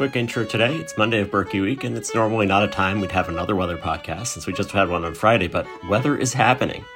Quick 0.00 0.16
intro 0.16 0.46
today. 0.46 0.76
It's 0.76 0.96
Monday 0.96 1.20
of 1.20 1.30
Birkie 1.30 1.60
Week, 1.60 1.84
and 1.84 1.94
it's 1.94 2.14
normally 2.14 2.46
not 2.46 2.62
a 2.62 2.68
time 2.68 3.02
we'd 3.02 3.12
have 3.12 3.28
another 3.28 3.54
weather 3.54 3.76
podcast 3.76 4.28
since 4.28 4.46
we 4.46 4.54
just 4.54 4.70
had 4.70 4.88
one 4.88 5.04
on 5.04 5.12
Friday, 5.14 5.46
but 5.46 5.66
weather 5.90 6.16
is 6.16 6.32
happening. 6.32 6.86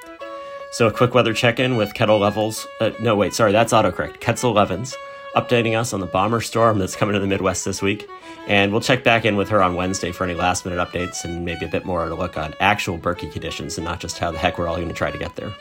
So, 0.71 0.87
a 0.87 0.91
quick 0.91 1.13
weather 1.13 1.31
check 1.31 1.59
in 1.59 1.77
with 1.77 1.93
Kettle 1.93 2.17
Levels. 2.17 2.65
Uh, 2.81 2.93
no, 2.99 3.15
wait, 3.15 3.35
sorry, 3.35 3.51
that's 3.51 3.73
autocorrect. 3.73 4.21
Ketzel 4.21 4.55
Levens 4.55 4.95
updating 5.35 5.79
us 5.79 5.93
on 5.93 5.99
the 5.99 6.07
bomber 6.07 6.41
storm 6.41 6.79
that's 6.79 6.95
coming 6.95 7.13
to 7.13 7.19
the 7.19 7.27
Midwest 7.27 7.63
this 7.63 7.79
week. 7.79 8.09
And 8.47 8.71
we'll 8.71 8.81
check 8.81 9.03
back 9.03 9.23
in 9.23 9.35
with 9.35 9.49
her 9.49 9.61
on 9.61 9.75
Wednesday 9.75 10.11
for 10.11 10.23
any 10.23 10.33
last 10.33 10.65
minute 10.65 10.79
updates 10.79 11.23
and 11.23 11.45
maybe 11.45 11.63
a 11.65 11.69
bit 11.69 11.85
more 11.85 12.09
to 12.09 12.15
look 12.15 12.37
on 12.37 12.55
actual 12.59 12.97
Birkie 12.97 13.29
conditions 13.29 13.77
and 13.77 13.85
not 13.85 13.99
just 13.99 14.17
how 14.17 14.31
the 14.31 14.39
heck 14.39 14.57
we're 14.57 14.67
all 14.67 14.77
going 14.77 14.87
to 14.87 14.95
try 14.95 15.11
to 15.11 15.19
get 15.19 15.35
there. 15.35 15.53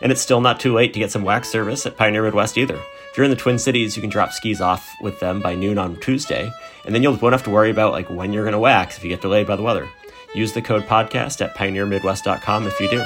And 0.00 0.12
it's 0.12 0.20
still 0.20 0.40
not 0.40 0.60
too 0.60 0.72
late 0.72 0.92
to 0.92 1.00
get 1.00 1.10
some 1.10 1.24
wax 1.24 1.48
service 1.48 1.84
at 1.84 1.96
Pioneer 1.96 2.22
Midwest 2.22 2.56
either. 2.56 2.80
If 3.16 3.18
you're 3.18 3.24
in 3.24 3.30
the 3.30 3.36
Twin 3.36 3.58
Cities, 3.58 3.96
you 3.96 4.02
can 4.02 4.10
drop 4.10 4.30
skis 4.30 4.60
off 4.60 4.94
with 5.00 5.20
them 5.20 5.40
by 5.40 5.54
noon 5.54 5.78
on 5.78 5.98
Tuesday, 6.00 6.52
and 6.84 6.94
then 6.94 7.02
you 7.02 7.10
won't 7.10 7.32
have 7.32 7.44
to 7.44 7.50
worry 7.50 7.70
about 7.70 7.92
like 7.92 8.10
when 8.10 8.30
you're 8.30 8.44
going 8.44 8.52
to 8.52 8.58
wax 8.58 8.98
if 8.98 9.04
you 9.04 9.08
get 9.08 9.22
delayed 9.22 9.46
by 9.46 9.56
the 9.56 9.62
weather. 9.62 9.88
Use 10.34 10.52
the 10.52 10.60
code 10.60 10.82
podcast 10.82 11.40
at 11.40 11.56
pioneermidwest.com 11.56 12.66
if 12.66 12.78
you 12.78 12.90
do. 12.90 13.02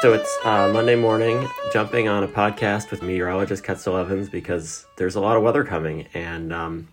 So 0.00 0.14
it's 0.14 0.36
uh, 0.42 0.68
Monday 0.72 0.96
morning, 0.96 1.46
jumping 1.72 2.08
on 2.08 2.24
a 2.24 2.28
podcast 2.28 2.90
with 2.90 3.04
meteorologist 3.04 3.62
Ketzel 3.62 3.92
Levens 3.92 4.28
because 4.28 4.84
there's 4.96 5.14
a 5.14 5.20
lot 5.20 5.36
of 5.36 5.44
weather 5.44 5.62
coming, 5.62 6.08
and 6.12 6.52
um, 6.52 6.88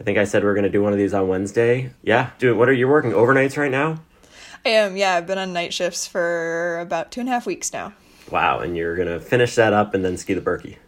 I 0.00 0.04
think 0.04 0.16
I 0.16 0.24
said 0.24 0.42
we 0.42 0.48
are 0.48 0.54
going 0.54 0.64
to 0.64 0.70
do 0.70 0.82
one 0.82 0.94
of 0.94 0.98
these 0.98 1.12
on 1.12 1.28
Wednesday. 1.28 1.92
Yeah, 2.02 2.30
dude, 2.38 2.56
what 2.56 2.70
are 2.70 2.72
you 2.72 2.88
working 2.88 3.10
overnights 3.10 3.58
right 3.58 3.70
now? 3.70 4.00
I 4.64 4.70
am. 4.70 4.96
Yeah, 4.96 5.16
I've 5.16 5.26
been 5.26 5.36
on 5.36 5.52
night 5.52 5.74
shifts 5.74 6.06
for 6.06 6.78
about 6.80 7.12
two 7.12 7.20
and 7.20 7.28
a 7.28 7.32
half 7.32 7.44
weeks 7.44 7.70
now. 7.70 7.92
Wow, 8.30 8.60
and 8.60 8.76
you're 8.76 8.96
going 8.96 9.08
to 9.08 9.20
finish 9.20 9.54
that 9.54 9.72
up 9.72 9.94
and 9.94 10.04
then 10.04 10.16
ski 10.16 10.34
the 10.34 10.40
Birkie. 10.40 10.78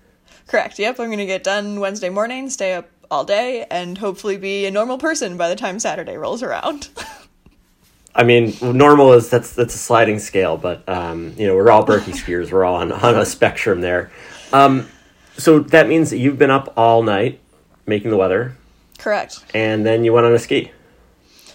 Correct. 0.46 0.78
Yep, 0.78 0.98
I'm 0.98 1.06
going 1.06 1.18
to 1.18 1.26
get 1.26 1.44
done 1.44 1.80
Wednesday 1.80 2.08
morning, 2.08 2.50
stay 2.50 2.74
up 2.74 2.88
all 3.10 3.24
day, 3.24 3.66
and 3.70 3.98
hopefully 3.98 4.36
be 4.36 4.66
a 4.66 4.70
normal 4.70 4.98
person 4.98 5.36
by 5.36 5.48
the 5.48 5.56
time 5.56 5.78
Saturday 5.78 6.16
rolls 6.16 6.42
around. 6.42 6.88
I 8.14 8.24
mean, 8.24 8.54
normal 8.60 9.12
is 9.12 9.30
that's 9.30 9.54
that's 9.54 9.74
a 9.74 9.78
sliding 9.78 10.18
scale, 10.18 10.56
but 10.56 10.86
um, 10.88 11.32
you 11.36 11.46
know 11.46 11.54
we're 11.54 11.70
all 11.70 11.84
Birkie 11.84 12.12
skiers. 12.12 12.50
We're 12.50 12.64
all 12.64 12.76
on 12.76 12.90
on 12.90 13.16
a 13.16 13.24
spectrum 13.24 13.80
there. 13.80 14.10
Um, 14.52 14.88
so 15.36 15.60
that 15.60 15.88
means 15.88 16.10
that 16.10 16.18
you've 16.18 16.38
been 16.38 16.50
up 16.50 16.72
all 16.76 17.02
night 17.02 17.40
making 17.86 18.10
the 18.10 18.16
weather. 18.16 18.56
Correct. 18.98 19.44
And 19.54 19.86
then 19.86 20.04
you 20.04 20.12
went 20.12 20.26
on 20.26 20.34
a 20.34 20.38
ski. 20.38 20.72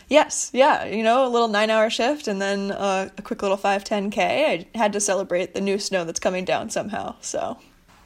Yes, 0.07 0.51
yeah, 0.53 0.85
you 0.85 1.01
know, 1.01 1.25
a 1.25 1.29
little 1.29 1.47
nine 1.47 1.69
hour 1.69 1.89
shift 1.89 2.27
and 2.27 2.39
then 2.39 2.71
uh, 2.71 3.09
a 3.17 3.21
quick 3.21 3.41
little 3.41 3.57
5 3.57 3.83
10K. 3.83 4.17
I 4.17 4.67
had 4.77 4.93
to 4.93 4.99
celebrate 4.99 5.53
the 5.53 5.61
new 5.61 5.79
snow 5.79 6.05
that's 6.05 6.19
coming 6.19 6.45
down 6.45 6.69
somehow, 6.69 7.15
so. 7.21 7.57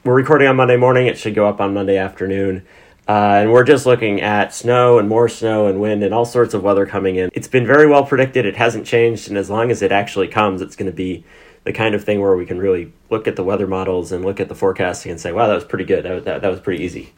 We're 0.02 0.14
recording 0.14 0.48
on 0.48 0.56
Monday 0.56 0.78
morning. 0.78 1.06
It 1.06 1.18
should 1.18 1.34
go 1.34 1.46
up 1.46 1.60
on 1.60 1.74
Monday 1.74 1.98
afternoon. 1.98 2.66
Uh, 3.06 3.40
and 3.42 3.52
we're 3.52 3.64
just 3.64 3.84
looking 3.84 4.22
at 4.22 4.54
snow 4.54 4.98
and 4.98 5.08
more 5.08 5.28
snow 5.28 5.66
and 5.66 5.80
wind 5.80 6.02
and 6.02 6.14
all 6.14 6.24
sorts 6.24 6.54
of 6.54 6.62
weather 6.62 6.86
coming 6.86 7.16
in. 7.16 7.28
It's 7.34 7.48
been 7.48 7.66
very 7.66 7.86
well 7.86 8.04
predicted. 8.04 8.46
It 8.46 8.56
hasn't 8.56 8.86
changed. 8.86 9.28
And 9.28 9.36
as 9.36 9.50
long 9.50 9.70
as 9.70 9.82
it 9.82 9.92
actually 9.92 10.28
comes, 10.28 10.62
it's 10.62 10.76
going 10.76 10.90
to 10.90 10.96
be 10.96 11.24
the 11.64 11.72
kind 11.72 11.94
of 11.94 12.02
thing 12.02 12.20
where 12.20 12.36
we 12.36 12.46
can 12.46 12.58
really 12.58 12.92
look 13.10 13.28
at 13.28 13.36
the 13.36 13.44
weather 13.44 13.66
models 13.66 14.12
and 14.12 14.24
look 14.24 14.40
at 14.40 14.48
the 14.48 14.54
forecasting 14.54 15.10
and 15.10 15.20
say, 15.20 15.32
wow, 15.32 15.48
that 15.48 15.54
was 15.54 15.64
pretty 15.64 15.84
good. 15.84 16.04
That, 16.04 16.24
that, 16.24 16.42
that 16.42 16.50
was 16.50 16.60
pretty 16.60 16.82
easy. 16.82 17.12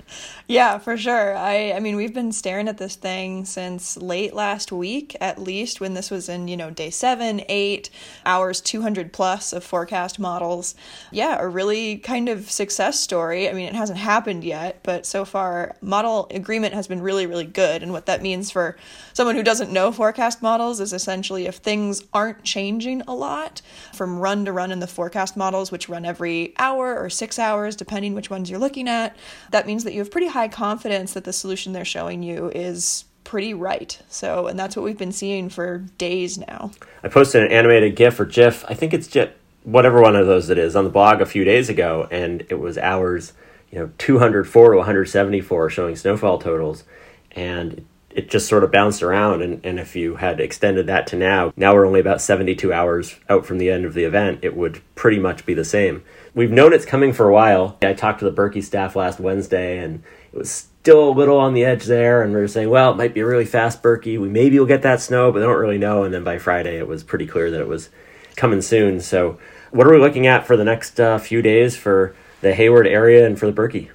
Yeah, 0.53 0.77
for 0.77 0.99
sure. 0.99 1.35
I 1.35 1.73
I 1.73 1.81
mean, 1.81 1.97
we've 1.97 2.13
been 2.13 2.31
staring 2.31 2.69
at 2.69 2.77
this 2.77 2.95
thing 2.95 3.47
since 3.47 3.97
late 3.97 4.35
last 4.35 4.71
week, 4.71 5.17
at 5.19 5.39
least 5.39 5.81
when 5.81 5.95
this 5.95 6.11
was 6.11 6.29
in, 6.29 6.47
you 6.47 6.59
know, 6.59 6.69
day 6.69 6.91
7, 6.91 7.41
8 7.49 7.89
hours 8.27 8.61
200 8.61 9.15
plus 9.15 9.55
of 9.55 9.65
forecast 9.65 10.19
models. 10.19 10.75
Yeah, 11.11 11.39
a 11.41 11.49
really 11.49 11.97
kind 11.97 12.29
of 12.29 12.51
success 12.51 13.01
story. 13.01 13.49
I 13.49 13.55
mean, 13.55 13.67
it 13.67 13.75
hasn't 13.75 13.99
happened 13.99 14.45
yet, 14.45 14.81
but 14.83 15.07
so 15.07 15.25
far 15.25 15.75
model 15.81 16.27
agreement 16.31 16.75
has 16.75 16.87
been 16.87 17.01
really 17.01 17.25
really 17.27 17.47
good 17.47 17.83
and 17.83 17.91
what 17.91 18.05
that 18.05 18.21
means 18.21 18.51
for 18.51 18.77
someone 19.15 19.37
who 19.37 19.43
doesn't 19.43 19.73
know 19.73 19.91
forecast 19.91 20.43
models 20.43 20.81
is 20.81 20.93
essentially 20.93 21.47
if 21.47 21.57
things 21.57 22.05
aren't 22.13 22.45
changing 22.45 23.01
a 23.09 23.15
lot 23.15 23.63
from 23.95 24.19
run 24.19 24.45
to 24.45 24.53
run 24.53 24.71
in 24.71 24.81
the 24.81 24.87
forecast 24.87 25.35
models 25.35 25.73
which 25.73 25.89
run 25.89 26.05
every 26.05 26.53
hour 26.59 26.99
or 27.03 27.09
6 27.09 27.39
hours 27.39 27.75
depending 27.75 28.15
which 28.15 28.29
ones 28.29 28.51
you're 28.51 28.61
looking 28.61 28.87
at, 28.87 29.17
that 29.51 29.67
means 29.67 29.85
that 29.85 29.95
you 29.95 30.01
have 30.01 30.11
pretty 30.11 30.27
high 30.29 30.42
confidence 30.49 31.15
that 31.15 31.25
the 31.25 31.33
solution 31.33 31.73
they're 31.73 31.85
showing 31.85 32.23
you 32.23 32.51
is 32.55 33.05
pretty 33.25 33.55
right. 33.55 34.01
So, 34.09 34.47
and 34.47 34.59
that's 34.59 34.77
what 34.77 34.85
we've 34.85 34.99
been 34.99 35.13
seeing 35.13 35.49
for 35.49 35.79
days 35.99 36.39
now. 36.39 36.73
I 37.03 37.09
posted 37.09 37.43
an 37.43 37.53
animated 37.53 37.97
GIF 37.97 38.19
or 38.21 38.25
GIF, 38.25 38.65
I 38.69 38.75
think 38.75 38.93
it's 38.93 39.07
GIF, 39.07 39.31
whatever 39.65 40.01
one 40.01 40.17
of 40.17 40.27
those 40.27 40.51
it 40.51 40.59
is, 40.59 40.77
on 40.77 40.85
the 40.85 40.91
blog 40.91 41.21
a 41.21 41.27
few 41.27 41.45
days 41.45 41.69
ago, 41.69 42.09
and 42.11 42.45
it 42.51 42.59
was 42.59 42.77
hours, 42.79 43.33
you 43.71 43.79
know, 43.79 43.91
204 43.99 44.71
to 44.73 44.77
174 44.77 45.71
showing 45.71 45.97
snowfall 45.97 46.39
totals, 46.39 46.85
and 47.33 47.85
it 48.15 48.31
just 48.31 48.49
sort 48.49 48.65
of 48.65 48.73
bounced 48.73 49.03
around. 49.03 49.43
And, 49.43 49.65
and 49.65 49.79
if 49.79 49.97
you 49.97 50.17
had 50.17 50.41
extended 50.41 50.87
that 50.87 51.07
to 51.09 51.17
now, 51.17 51.53
now 51.57 51.75
we're 51.75 51.87
only 51.87 52.01
about 52.01 52.21
72 52.21 52.73
hours 52.73 53.19
out 53.29 53.47
from 53.47 53.59
the 53.59 53.71
end 53.71 53.85
of 53.85 53.95
the 53.95 54.05
event, 54.05 54.41
it 54.43 54.57
would 54.57 54.81
pretty 54.95 55.19
much 55.19 55.47
be 55.47 55.55
the 55.55 55.65
same. 55.65 56.03
We've 56.35 56.51
known 56.51 56.73
it's 56.73 56.85
coming 56.85 57.13
for 57.13 57.29
a 57.29 57.33
while. 57.33 57.77
I 57.83 57.93
talked 57.93 58.21
to 58.21 58.25
the 58.25 58.31
Birkie 58.31 58.63
staff 58.63 58.97
last 58.97 59.21
Wednesday, 59.21 59.79
and 59.79 60.03
it 60.33 60.39
was 60.39 60.51
still 60.51 61.11
a 61.11 61.11
little 61.11 61.39
on 61.39 61.55
the 61.55 61.65
edge 61.65 61.85
there, 61.85 62.23
and 62.23 62.33
we 62.33 62.41
were 62.41 62.49
saying, 62.49 62.71
well, 62.71 62.93
it 62.93 62.97
might 62.97 63.15
be 63.15 63.21
a 63.21 63.27
really 63.27 63.45
fast 63.45 63.83
Birkie. 63.83 64.19
We 64.19 64.29
maybe 64.29 64.59
will 64.59 64.67
get 64.67 64.83
that 64.83 65.01
snow, 65.01 65.31
but 65.31 65.41
they 65.41 65.47
don't 65.47 65.61
really 65.61 65.79
know. 65.79 66.05
And 66.05 66.13
then 66.13 66.25
by 66.25 66.39
Friday, 66.39 66.79
it 66.79 66.89
was 66.89 67.05
pretty 67.05 67.27
clear 67.27 67.51
that 67.51 67.61
it 67.61 67.69
was 67.69 67.91
coming 68.37 68.63
soon. 68.63 69.01
So, 69.01 69.39
what 69.71 69.87
are 69.87 69.93
we 69.93 70.01
looking 70.01 70.27
at 70.27 70.47
for 70.47 70.57
the 70.57 70.65
next 70.65 71.01
uh, 71.01 71.19
few 71.19 71.41
days 71.41 71.77
for 71.77 72.15
the 72.41 72.55
Hayward 72.55 72.87
area 72.87 73.27
and 73.27 73.39
for 73.39 73.47
the 73.47 73.53
Birkie? 73.53 73.91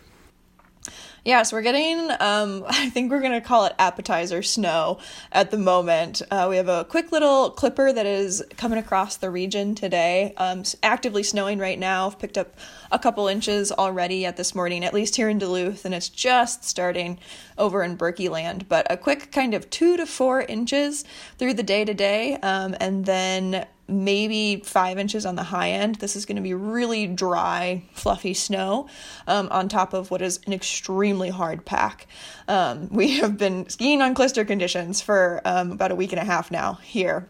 Yeah, 1.28 1.44
so 1.44 1.58
we're 1.58 1.62
getting, 1.62 2.10
um, 2.22 2.64
I 2.70 2.90
think 2.90 3.12
we're 3.12 3.20
going 3.20 3.34
to 3.34 3.42
call 3.42 3.66
it 3.66 3.74
appetizer 3.78 4.42
snow 4.42 5.00
at 5.30 5.52
the 5.52 5.58
moment. 5.58 6.22
Uh, 6.32 6.48
we 6.50 6.56
have 6.56 6.70
a 6.70 6.86
quick 6.86 7.12
little 7.12 7.50
clipper 7.50 7.92
that 7.92 8.06
is 8.06 8.42
coming 8.56 8.80
across 8.80 9.18
the 9.18 9.30
region 9.30 9.76
today, 9.76 10.34
um, 10.38 10.64
actively 10.84 11.24
snowing 11.24 11.60
right 11.60 11.78
now. 11.78 12.08
I've 12.08 12.18
picked 12.18 12.38
up 12.38 12.56
a 12.94 12.98
couple 12.98 13.28
inches 13.28 13.74
already 13.74 14.26
at 14.26 14.38
this 14.38 14.56
morning, 14.56 14.86
at 14.86 14.94
least 14.94 15.18
here 15.18 15.28
in 15.28 15.38
Duluth, 15.38 15.84
and 15.84 15.94
it's 15.94 16.08
just 16.08 16.64
starting 16.64 17.20
over 17.58 17.84
in 17.84 17.98
Birkie 17.98 18.30
land. 18.30 18.70
But 18.70 18.88
a 18.90 18.96
quick 18.96 19.30
kind 19.34 19.54
of 19.54 19.70
two 19.70 19.98
to 19.98 20.06
four 20.06 20.44
inches 20.44 21.04
through 21.38 21.56
the 21.56 21.64
day 21.64 21.84
today, 21.84 22.38
um, 22.38 22.74
and 22.80 23.06
then 23.06 23.68
maybe 23.88 24.62
five 24.64 24.98
inches 24.98 25.26
on 25.26 25.36
the 25.36 25.44
high 25.44 25.72
end. 25.72 25.96
This 25.96 26.16
is 26.16 26.26
going 26.26 26.36
to 26.36 26.42
be 26.42 26.54
really 26.54 27.08
dry, 27.08 27.84
fluffy 27.94 28.34
snow 28.34 28.88
um, 29.28 29.48
on 29.52 29.70
top 29.70 29.94
of 29.94 30.12
what 30.12 30.22
is 30.22 30.40
an 30.46 30.54
extremely 30.54 31.30
hard 31.30 31.66
pack. 31.66 32.08
Um, 32.48 32.90
we 32.90 33.18
have 33.20 33.38
been 33.38 33.70
skiing 33.70 34.02
on 34.02 34.16
klister 34.16 34.46
conditions 34.46 35.02
for 35.02 35.42
um, 35.46 35.72
about 35.72 35.92
a 35.92 35.96
week 35.96 36.12
and 36.12 36.22
a 36.22 36.26
half 36.26 36.52
now 36.52 36.74
here. 36.84 37.28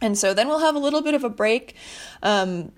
And 0.00 0.16
so 0.16 0.32
then 0.32 0.48
we'll 0.48 0.60
have 0.60 0.76
a 0.76 0.78
little 0.78 1.02
bit 1.02 1.14
of 1.14 1.24
a 1.24 1.28
break, 1.28 1.74
um, 2.22 2.70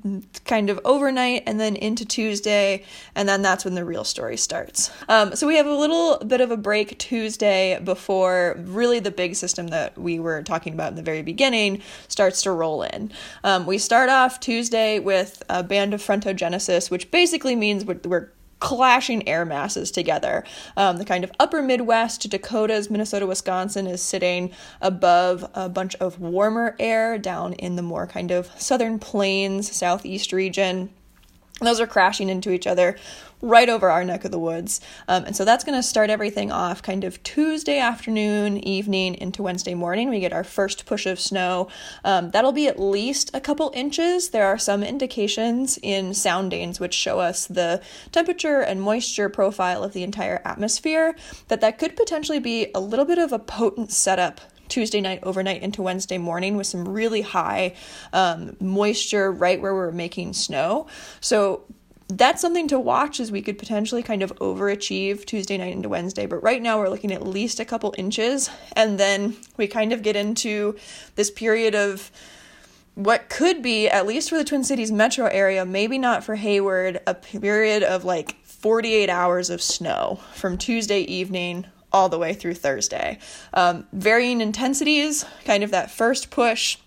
kind 0.44 0.70
of 0.70 0.81
overnight, 0.84 1.42
and 1.47 1.60
then 1.60 1.76
into 1.76 2.04
Tuesday, 2.04 2.84
and 3.14 3.28
then 3.28 3.42
that's 3.42 3.64
when 3.64 3.75
the 3.75 3.84
real 3.84 4.04
story 4.04 4.36
starts. 4.36 4.91
Um, 5.08 5.36
so 5.36 5.47
we 5.47 5.56
have 5.56 5.66
a 5.66 5.75
little 5.75 6.19
bit 6.19 6.41
of 6.41 6.50
a 6.50 6.56
break 6.56 6.98
Tuesday 6.98 7.78
before 7.84 8.56
really 8.64 9.00
the 9.00 9.10
big 9.10 9.36
system 9.36 9.69
that 9.69 9.98
we 9.98 10.19
were 10.19 10.42
talking 10.42 10.72
about 10.72 10.91
in 10.92 10.97
the 10.97 11.03
very 11.03 11.22
beginning 11.22 11.82
starts 12.09 12.42
to 12.42 12.53
roll 12.53 12.82
in. 12.82 13.12
Um, 13.44 13.66
we 13.66 13.76
start 13.76 14.09
off 14.09 14.41
Tuesday 14.41 14.98
with 14.98 15.42
a 15.50 15.62
band 15.62 15.92
of 15.92 16.03
frontogenesis, 16.03 16.91
which 16.91 17.10
basically 17.10 17.54
means 17.54 17.84
we're, 17.84 18.00
we're 18.04 18.30
clashing 18.60 19.26
air 19.28 19.44
masses 19.44 19.91
together. 19.91 20.44
Um, 20.76 20.98
the 20.98 21.04
kind 21.04 21.25
of 21.25 21.33
upper 21.41 21.62
Midwest, 21.62 22.28
Dakotas, 22.28 22.91
Minnesota, 22.91 23.27
Wisconsin 23.27 23.86
is 23.86 24.03
sitting 24.03 24.53
above 24.80 25.45
a 25.54 25.68
bunch 25.68 25.95
of 25.97 26.21
warmer 26.21 26.77
air 26.78 27.18
down 27.18 27.54
in 27.54 27.77
the 27.77 27.83
more 27.83 28.07
kind 28.07 28.30
of 28.30 28.51
southern 28.60 28.98
plains, 28.98 29.74
southeast 29.74 30.33
region. 30.33 30.91
Those 31.60 31.80
are 31.80 31.86
crashing 31.86 32.28
into 32.28 32.51
each 32.51 32.66
other 32.66 32.97
right 33.42 33.68
over 33.68 33.89
our 33.89 34.04
neck 34.04 34.24
of 34.24 34.30
the 34.30 34.39
woods. 34.39 34.80
Um, 35.09 35.24
and 35.24 35.36
so 35.36 35.45
that's 35.45 35.65
going 35.65 35.78
to 35.78 35.83
start 35.83 36.10
everything 36.10 36.53
off 36.53 36.83
kind 36.83 37.04
of 37.04 37.22
Tuesday 37.22 37.78
afternoon, 37.78 38.59
evening 38.59 39.15
into 39.15 39.42
Wednesday 39.42 39.74
morning. 39.74 40.10
We 40.10 40.21
get 40.21 40.33
our 40.33 40.45
first 40.45 40.84
push 40.86 41.07
of 41.07 41.18
snow. 41.18 41.68
Um, 42.04 42.30
that'll 42.30 42.53
be 42.53 42.68
at 42.68 42.78
least 42.78 43.30
a 43.34 43.41
couple 43.41 43.72
inches. 43.74 44.30
There 44.30 44.47
are 44.47 44.59
some 44.59 44.83
indications 44.83 45.78
in 45.83 46.12
soundings 46.15 46.80
which 46.80 46.95
show 46.95 47.21
us 47.21 47.47
the 47.47 47.83
temperature 48.13 48.60
and 48.60 48.83
moisture 48.83 49.28
profile 49.28 49.83
of 49.83 49.92
the 49.92 50.03
entire 50.03 50.42
atmosphere 50.45 51.16
that 51.48 51.60
that 51.60 51.78
could 51.78 51.97
potentially 51.97 52.41
be 52.41 52.71
a 52.74 52.80
little 52.80 53.06
bit 53.06 53.18
of 53.18 53.33
a 53.33 53.39
potent 53.39 53.91
setup 53.91 54.41
Tuesday 54.70 55.00
night, 55.00 55.20
overnight 55.22 55.62
into 55.62 55.82
Wednesday 55.82 56.18
morning 56.18 56.56
with 56.56 56.66
some 56.66 56.88
really 56.88 57.20
high 57.20 57.74
um, 58.12 58.56
moisture 58.60 59.30
right 59.30 59.60
where 59.60 59.74
we're 59.74 59.92
making 59.92 60.32
snow. 60.32 60.86
So 61.20 61.64
that's 62.08 62.40
something 62.40 62.68
to 62.68 62.78
watch 62.78 63.20
as 63.20 63.30
we 63.30 63.42
could 63.42 63.58
potentially 63.58 64.02
kind 64.02 64.22
of 64.22 64.34
overachieve 64.36 65.24
Tuesday 65.24 65.56
night 65.56 65.72
into 65.72 65.88
Wednesday. 65.88 66.26
But 66.26 66.42
right 66.42 66.60
now 66.60 66.78
we're 66.78 66.88
looking 66.88 67.12
at 67.12 67.26
least 67.26 67.60
a 67.60 67.64
couple 67.64 67.94
inches. 67.96 68.50
And 68.74 68.98
then 68.98 69.36
we 69.56 69.66
kind 69.66 69.92
of 69.92 70.02
get 70.02 70.16
into 70.16 70.76
this 71.14 71.30
period 71.30 71.74
of 71.74 72.10
what 72.94 73.28
could 73.28 73.62
be, 73.62 73.88
at 73.88 74.06
least 74.06 74.28
for 74.28 74.36
the 74.36 74.44
Twin 74.44 74.64
Cities 74.64 74.90
metro 74.90 75.26
area, 75.26 75.64
maybe 75.64 75.98
not 75.98 76.24
for 76.24 76.34
Hayward, 76.34 77.00
a 77.06 77.14
period 77.14 77.82
of 77.82 78.04
like 78.04 78.36
48 78.44 79.08
hours 79.08 79.48
of 79.48 79.62
snow 79.62 80.20
from 80.34 80.58
Tuesday 80.58 81.00
evening 81.00 81.66
all 81.92 82.09
the 82.09 82.19
way 82.19 82.34
through 82.34 82.54
Thursday. 82.54 83.19
Um, 83.54 83.87
varying 83.92 84.41
intensities, 84.41 85.25
kind 85.45 85.63
of 85.63 85.71
that 85.71 85.91
first 85.91 86.31
push 86.31 86.78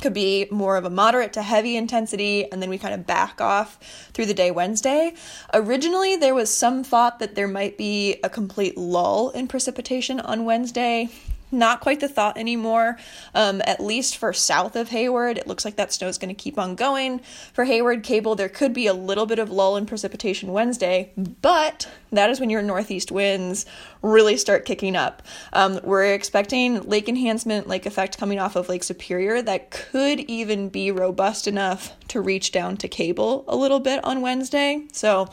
could 0.00 0.14
be 0.14 0.46
more 0.50 0.76
of 0.76 0.84
a 0.84 0.90
moderate 0.90 1.32
to 1.32 1.42
heavy 1.42 1.76
intensity, 1.76 2.50
and 2.50 2.62
then 2.62 2.70
we 2.70 2.78
kind 2.78 2.94
of 2.94 3.06
back 3.06 3.40
off 3.40 3.78
through 4.12 4.26
the 4.26 4.34
day 4.34 4.50
Wednesday. 4.50 5.12
Originally, 5.52 6.14
there 6.14 6.34
was 6.34 6.54
some 6.54 6.84
thought 6.84 7.18
that 7.18 7.34
there 7.34 7.48
might 7.48 7.76
be 7.76 8.20
a 8.22 8.28
complete 8.28 8.76
lull 8.76 9.30
in 9.30 9.48
precipitation 9.48 10.20
on 10.20 10.44
Wednesday 10.44 11.08
not 11.50 11.80
quite 11.80 12.00
the 12.00 12.08
thought 12.08 12.36
anymore. 12.36 12.98
Um, 13.34 13.62
at 13.64 13.80
least 13.80 14.16
for 14.16 14.32
south 14.32 14.76
of 14.76 14.88
Hayward, 14.88 15.38
it 15.38 15.46
looks 15.46 15.64
like 15.64 15.76
that 15.76 15.92
snow 15.92 16.08
is 16.08 16.18
going 16.18 16.34
to 16.34 16.40
keep 16.40 16.58
on 16.58 16.74
going. 16.74 17.20
For 17.52 17.64
Hayward 17.64 18.02
Cable, 18.02 18.34
there 18.34 18.48
could 18.48 18.72
be 18.72 18.86
a 18.86 18.94
little 18.94 19.26
bit 19.26 19.38
of 19.38 19.50
lull 19.50 19.76
in 19.76 19.86
precipitation 19.86 20.52
Wednesday, 20.52 21.12
but 21.16 21.88
that 22.12 22.30
is 22.30 22.40
when 22.40 22.50
your 22.50 22.62
northeast 22.62 23.10
winds 23.12 23.66
really 24.02 24.36
start 24.36 24.64
kicking 24.64 24.96
up. 24.96 25.22
Um, 25.52 25.80
we're 25.82 26.14
expecting 26.14 26.82
lake 26.82 27.08
enhancement, 27.08 27.66
lake 27.66 27.86
effect 27.86 28.18
coming 28.18 28.38
off 28.38 28.56
of 28.56 28.68
Lake 28.68 28.84
Superior 28.84 29.42
that 29.42 29.70
could 29.70 30.20
even 30.20 30.68
be 30.68 30.90
robust 30.90 31.46
enough 31.46 31.92
to 32.08 32.20
reach 32.20 32.52
down 32.52 32.76
to 32.78 32.88
Cable 32.88 33.44
a 33.48 33.56
little 33.56 33.80
bit 33.80 34.02
on 34.04 34.20
Wednesday. 34.20 34.86
So, 34.92 35.28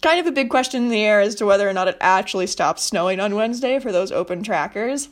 kind 0.00 0.20
of 0.20 0.26
a 0.26 0.32
big 0.32 0.48
question 0.48 0.84
in 0.84 0.90
the 0.90 1.04
air 1.04 1.20
as 1.20 1.34
to 1.36 1.46
whether 1.46 1.68
or 1.68 1.72
not 1.72 1.88
it 1.88 1.96
actually 2.00 2.46
stops 2.46 2.82
snowing 2.82 3.20
on 3.20 3.34
Wednesday 3.34 3.78
for 3.78 3.92
those 3.92 4.12
open 4.12 4.42
trackers. 4.42 5.08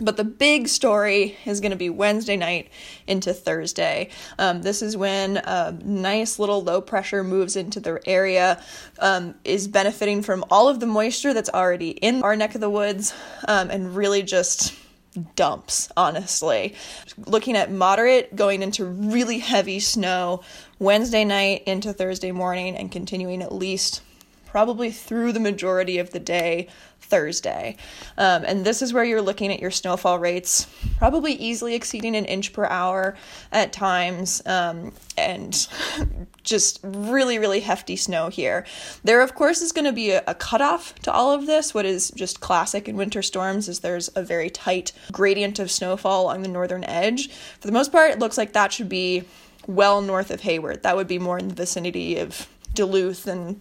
But 0.00 0.16
the 0.16 0.24
big 0.24 0.66
story 0.66 1.36
is 1.44 1.60
going 1.60 1.70
to 1.70 1.76
be 1.76 1.88
Wednesday 1.88 2.36
night 2.36 2.68
into 3.06 3.32
Thursday. 3.32 4.10
Um, 4.38 4.62
this 4.62 4.82
is 4.82 4.96
when 4.96 5.36
a 5.36 5.76
nice 5.84 6.38
little 6.40 6.62
low 6.62 6.80
pressure 6.80 7.22
moves 7.22 7.54
into 7.54 7.78
the 7.78 8.00
area, 8.04 8.60
um, 8.98 9.36
is 9.44 9.68
benefiting 9.68 10.22
from 10.22 10.44
all 10.50 10.68
of 10.68 10.80
the 10.80 10.86
moisture 10.86 11.32
that's 11.32 11.50
already 11.50 11.90
in 11.90 12.24
our 12.24 12.34
neck 12.34 12.56
of 12.56 12.60
the 12.60 12.70
woods, 12.70 13.14
um, 13.46 13.70
and 13.70 13.94
really 13.94 14.22
just 14.22 14.74
dumps, 15.36 15.88
honestly. 15.96 16.74
Looking 17.16 17.56
at 17.56 17.70
moderate 17.70 18.34
going 18.34 18.62
into 18.62 18.84
really 18.84 19.38
heavy 19.38 19.78
snow 19.78 20.42
Wednesday 20.80 21.24
night 21.24 21.62
into 21.66 21.92
Thursday 21.92 22.32
morning 22.32 22.76
and 22.76 22.90
continuing 22.90 23.42
at 23.42 23.52
least 23.52 24.02
probably 24.54 24.92
through 24.92 25.32
the 25.32 25.40
majority 25.40 25.98
of 25.98 26.10
the 26.10 26.20
day 26.20 26.68
Thursday. 27.00 27.76
Um, 28.16 28.44
and 28.44 28.64
this 28.64 28.82
is 28.82 28.92
where 28.92 29.02
you're 29.02 29.20
looking 29.20 29.52
at 29.52 29.58
your 29.58 29.72
snowfall 29.72 30.20
rates, 30.20 30.68
probably 30.96 31.32
easily 31.32 31.74
exceeding 31.74 32.14
an 32.14 32.24
inch 32.24 32.52
per 32.52 32.64
hour 32.64 33.16
at 33.50 33.72
times, 33.72 34.40
um, 34.46 34.92
and 35.18 35.66
just 36.44 36.78
really, 36.84 37.36
really 37.36 37.58
hefty 37.58 37.96
snow 37.96 38.28
here. 38.28 38.64
There, 39.02 39.22
of 39.22 39.34
course, 39.34 39.60
is 39.60 39.72
going 39.72 39.86
to 39.86 39.92
be 39.92 40.12
a, 40.12 40.22
a 40.28 40.36
cutoff 40.36 40.94
to 41.00 41.12
all 41.12 41.32
of 41.32 41.46
this. 41.46 41.74
What 41.74 41.84
is 41.84 42.12
just 42.12 42.38
classic 42.38 42.88
in 42.88 42.94
winter 42.94 43.22
storms 43.22 43.68
is 43.68 43.80
there's 43.80 44.08
a 44.14 44.22
very 44.22 44.50
tight 44.50 44.92
gradient 45.10 45.58
of 45.58 45.68
snowfall 45.68 46.26
along 46.26 46.42
the 46.42 46.48
northern 46.48 46.84
edge. 46.84 47.28
For 47.58 47.66
the 47.66 47.72
most 47.72 47.90
part, 47.90 48.12
it 48.12 48.20
looks 48.20 48.38
like 48.38 48.52
that 48.52 48.72
should 48.72 48.88
be 48.88 49.24
well 49.66 50.00
north 50.00 50.30
of 50.30 50.42
Hayward. 50.42 50.84
That 50.84 50.94
would 50.94 51.08
be 51.08 51.18
more 51.18 51.40
in 51.40 51.48
the 51.48 51.54
vicinity 51.56 52.18
of 52.18 52.48
Duluth 52.72 53.26
and 53.26 53.60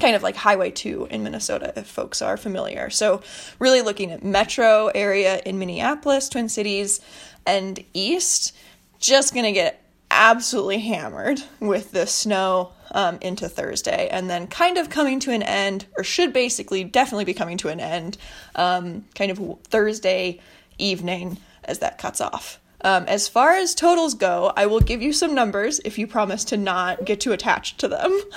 kind 0.00 0.16
of 0.16 0.22
like 0.22 0.36
Highway 0.36 0.70
2 0.70 1.08
in 1.10 1.22
Minnesota, 1.22 1.72
if 1.76 1.86
folks 1.86 2.22
are 2.22 2.36
familiar. 2.36 2.90
So, 2.90 3.22
really 3.58 3.82
looking 3.82 4.10
at 4.10 4.24
metro 4.24 4.88
area 4.88 5.40
in 5.44 5.58
Minneapolis, 5.58 6.28
Twin 6.28 6.48
Cities, 6.48 7.00
and 7.46 7.82
east, 7.94 8.56
just 8.98 9.34
gonna 9.34 9.52
get 9.52 9.82
absolutely 10.10 10.78
hammered 10.78 11.42
with 11.60 11.92
the 11.92 12.06
snow 12.06 12.72
um, 12.92 13.18
into 13.20 13.48
Thursday, 13.48 14.08
and 14.10 14.28
then 14.28 14.46
kind 14.46 14.76
of 14.76 14.90
coming 14.90 15.20
to 15.20 15.30
an 15.30 15.42
end, 15.42 15.86
or 15.96 16.02
should 16.02 16.32
basically 16.32 16.82
definitely 16.82 17.24
be 17.24 17.34
coming 17.34 17.56
to 17.58 17.68
an 17.68 17.78
end, 17.78 18.18
um, 18.56 19.04
kind 19.14 19.30
of 19.30 19.58
Thursday 19.64 20.40
evening 20.78 21.38
as 21.64 21.78
that 21.78 21.98
cuts 21.98 22.20
off. 22.20 22.58
Um, 22.82 23.04
as 23.04 23.28
far 23.28 23.52
as 23.52 23.74
totals 23.74 24.14
go, 24.14 24.52
I 24.56 24.66
will 24.66 24.80
give 24.80 25.02
you 25.02 25.12
some 25.12 25.34
numbers 25.34 25.80
if 25.84 25.98
you 25.98 26.06
promise 26.06 26.44
to 26.46 26.56
not 26.56 27.04
get 27.04 27.20
too 27.20 27.32
attached 27.32 27.78
to 27.80 27.88
them. 27.88 28.18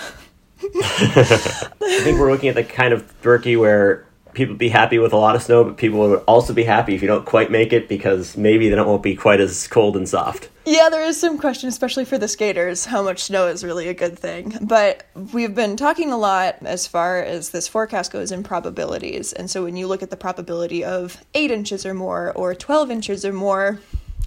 I 0.76 2.00
think 2.02 2.20
we're 2.20 2.32
looking 2.32 2.50
at 2.50 2.56
the 2.56 2.64
kind 2.64 2.94
of 2.94 3.22
Birkie 3.22 3.56
where 3.56 4.06
people 4.34 4.56
be 4.56 4.70
happy 4.70 4.98
with 4.98 5.14
a 5.14 5.18
lot 5.18 5.36
of 5.36 5.44
snow, 5.44 5.64
but 5.64 5.78
people 5.78 6.00
would 6.00 6.24
also 6.28 6.54
be 6.54 6.64
happy 6.64 6.96
if 6.96 7.02
you 7.02 7.08
don't 7.08 7.26
quite 7.26 7.52
make 7.52 7.72
it 7.72 7.88
because 7.88 8.36
maybe 8.36 8.70
then 8.70 8.80
it 8.80 8.86
won't 8.86 9.04
be 9.04 9.16
quite 9.16 9.40
as 9.40 9.68
cold 9.68 9.96
and 9.96 10.10
soft. 10.10 10.50
Yeah, 10.66 10.90
there 10.90 11.04
is 11.04 11.20
some 11.20 11.38
question, 11.38 11.70
especially 11.70 12.06
for 12.06 12.18
the 12.18 12.28
skaters, 12.28 12.86
how 12.86 13.04
much 13.04 13.24
snow 13.24 13.48
is 13.48 13.64
really 13.64 13.90
a 13.90 13.94
good 13.94 14.18
thing. 14.18 14.58
But 14.62 15.06
we've 15.34 15.54
been 15.54 15.76
talking 15.76 16.12
a 16.12 16.18
lot 16.18 16.58
as 16.62 16.88
far 16.88 17.22
as 17.22 17.50
this 17.50 17.68
forecast 17.68 18.12
goes 18.12 18.32
in 18.32 18.44
probabilities. 18.44 19.34
And 19.34 19.50
so 19.50 19.64
when 19.64 19.76
you 19.76 19.88
look 19.88 20.02
at 20.02 20.10
the 20.10 20.18
probability 20.18 20.84
of 20.84 21.24
8 21.34 21.52
inches 21.52 21.86
or 21.86 21.94
more 21.94 22.32
or 22.32 22.56
12 22.56 22.90
inches 22.90 23.26
or 23.26 23.34
more, 23.34 23.80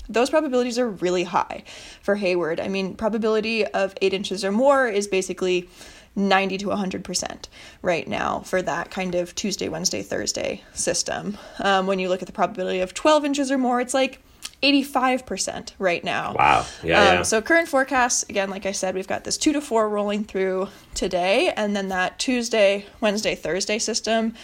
those 0.09 0.31
probabilities 0.31 0.79
are 0.79 0.89
really 0.89 1.25
high 1.25 1.65
for 2.01 2.15
Hayward. 2.15 2.61
I 2.61 2.69
mean, 2.69 2.95
probability 2.95 3.67
of 3.67 3.95
8 4.01 4.15
inches 4.15 4.45
or 4.45 4.53
more 4.53 4.87
is 4.87 5.09
basically 5.09 5.69
90 6.17 6.59
to 6.59 6.67
100% 6.67 7.45
right 7.83 8.09
now 8.09 8.41
for 8.41 8.63
that 8.63 8.91
kind 8.91 9.15
of 9.15 9.35
Tuesday, 9.35 9.69
Wednesday, 9.69 10.03
Thursday 10.03 10.63
system. 10.73 11.37
Um, 11.61 11.87
when 11.87 11.99
you 11.99 12.09
look 12.09 12.23
at 12.23 12.27
the 12.27 12.33
probability 12.33 12.81
of 12.81 12.95
12 12.95 13.25
inches 13.27 13.51
or 13.51 13.59
more, 13.59 13.81
it's 13.81 13.95
like 13.95 14.21
85% 14.63 15.73
right 15.79 16.03
now. 16.03 16.35
Wow. 16.35 16.67
Yeah, 16.83 17.01
um, 17.01 17.07
yeah. 17.17 17.23
So, 17.23 17.43
current 17.43 17.69
forecasts, 17.69 18.23
again, 18.25 18.49
like 18.49 18.65
I 18.65 18.73
said, 18.73 18.95
we've 18.95 19.07
got 19.07 19.25
this 19.25 19.37
two 19.37 19.53
to 19.53 19.61
four 19.61 19.89
rolling 19.89 20.25
through 20.25 20.69
today, 20.95 21.53
and 21.55 21.77
then 21.77 21.89
that 21.89 22.19
Tuesday, 22.19 22.87
Wednesday, 23.01 23.35
Thursday 23.35 23.79
system, 23.79 24.35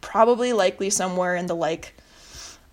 probably 0.00 0.52
likely 0.52 0.90
somewhere 0.90 1.34
in 1.34 1.46
the 1.46 1.56
like 1.56 1.94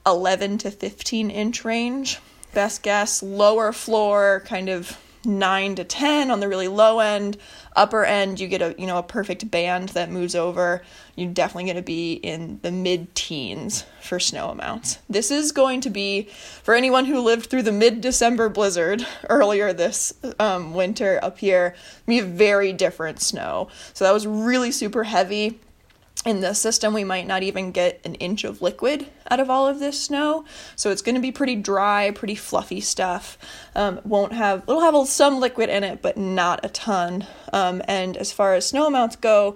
11 0.06 0.60
to 0.60 0.72
15 0.72 1.32
inch 1.32 1.66
range. 1.66 2.20
Best 2.54 2.84
guess, 2.84 3.24
lower 3.24 3.74
floor, 3.74 4.44
kind 4.46 4.70
of 4.70 4.98
9 5.26 5.76
to 5.76 5.84
10 5.84 6.32
on 6.32 6.40
the 6.40 6.48
really 6.48 6.68
low 6.68 7.00
end. 7.00 7.38
Upper 7.76 8.06
end 8.06 8.40
you 8.40 8.48
get 8.48 8.62
a 8.62 8.76
you 8.78 8.88
know 8.88 8.98
a 8.98 9.04
perfect 9.04 9.50
band 9.52 9.90
that 9.90 10.12
moves 10.12 10.36
over. 10.36 10.82
You're 11.16 11.32
definitely 11.32 11.66
going 11.66 11.76
to 11.78 11.82
be 11.82 12.14
in 12.14 12.60
the 12.62 12.72
mid 12.72 13.14
teens 13.16 13.86
for 14.02 14.20
snow 14.20 14.50
amounts. 14.50 15.00
This 15.10 15.32
is 15.32 15.52
going 15.52 15.82
to 15.82 15.90
be 15.90 16.24
for 16.64 16.74
anyone 16.74 17.06
who 17.06 17.20
lived 17.20 17.50
through 17.50 17.64
the 17.64 17.72
mid 17.72 18.02
december 18.02 18.50
blizzard 18.50 19.06
earlier 19.30 19.74
this 19.74 20.14
um, 20.40 20.74
winter 20.74 21.20
up 21.22 21.40
here 21.40 21.76
be 22.06 22.22
very 22.22 22.74
different 22.74 23.22
snow. 23.22 23.70
So 23.94 24.06
that 24.06 24.14
was 24.14 24.28
really 24.28 24.72
super 24.72 25.04
heavy 25.04 25.60
in 26.26 26.42
the 26.42 26.54
system, 26.54 26.94
we 26.94 27.04
might 27.04 27.28
not 27.28 27.44
even 27.44 27.72
get 27.72 28.02
an 28.04 28.16
inch 28.16 28.44
of 28.44 28.62
liquid 28.62 29.06
out 29.30 29.40
of 29.40 29.50
all 29.50 29.68
of 29.68 29.80
this 29.80 30.02
snow. 30.02 30.44
So 30.76 30.90
it's 30.90 31.04
going 31.04 31.16
to 31.16 31.22
be 31.22 31.32
pretty 31.32 31.56
dry, 31.56 32.12
pretty 32.12 32.36
fluffy 32.36 32.82
stuff. 32.82 33.38
Um, 33.76 34.02
won't 34.04 34.34
have 34.34 34.64
it'll 34.64 34.82
have 34.82 35.08
some 35.08 35.40
liquid 35.40 35.70
in 35.70 35.84
it, 35.84 36.02
but 36.02 36.18
not 36.18 36.66
a 36.66 36.70
ton. 36.70 37.28
Um, 37.54 37.82
and 37.88 38.18
as 38.18 38.32
far 38.32 38.56
as 38.56 38.68
snow 38.68 38.88
amounts 38.88 39.16
go, 39.16 39.56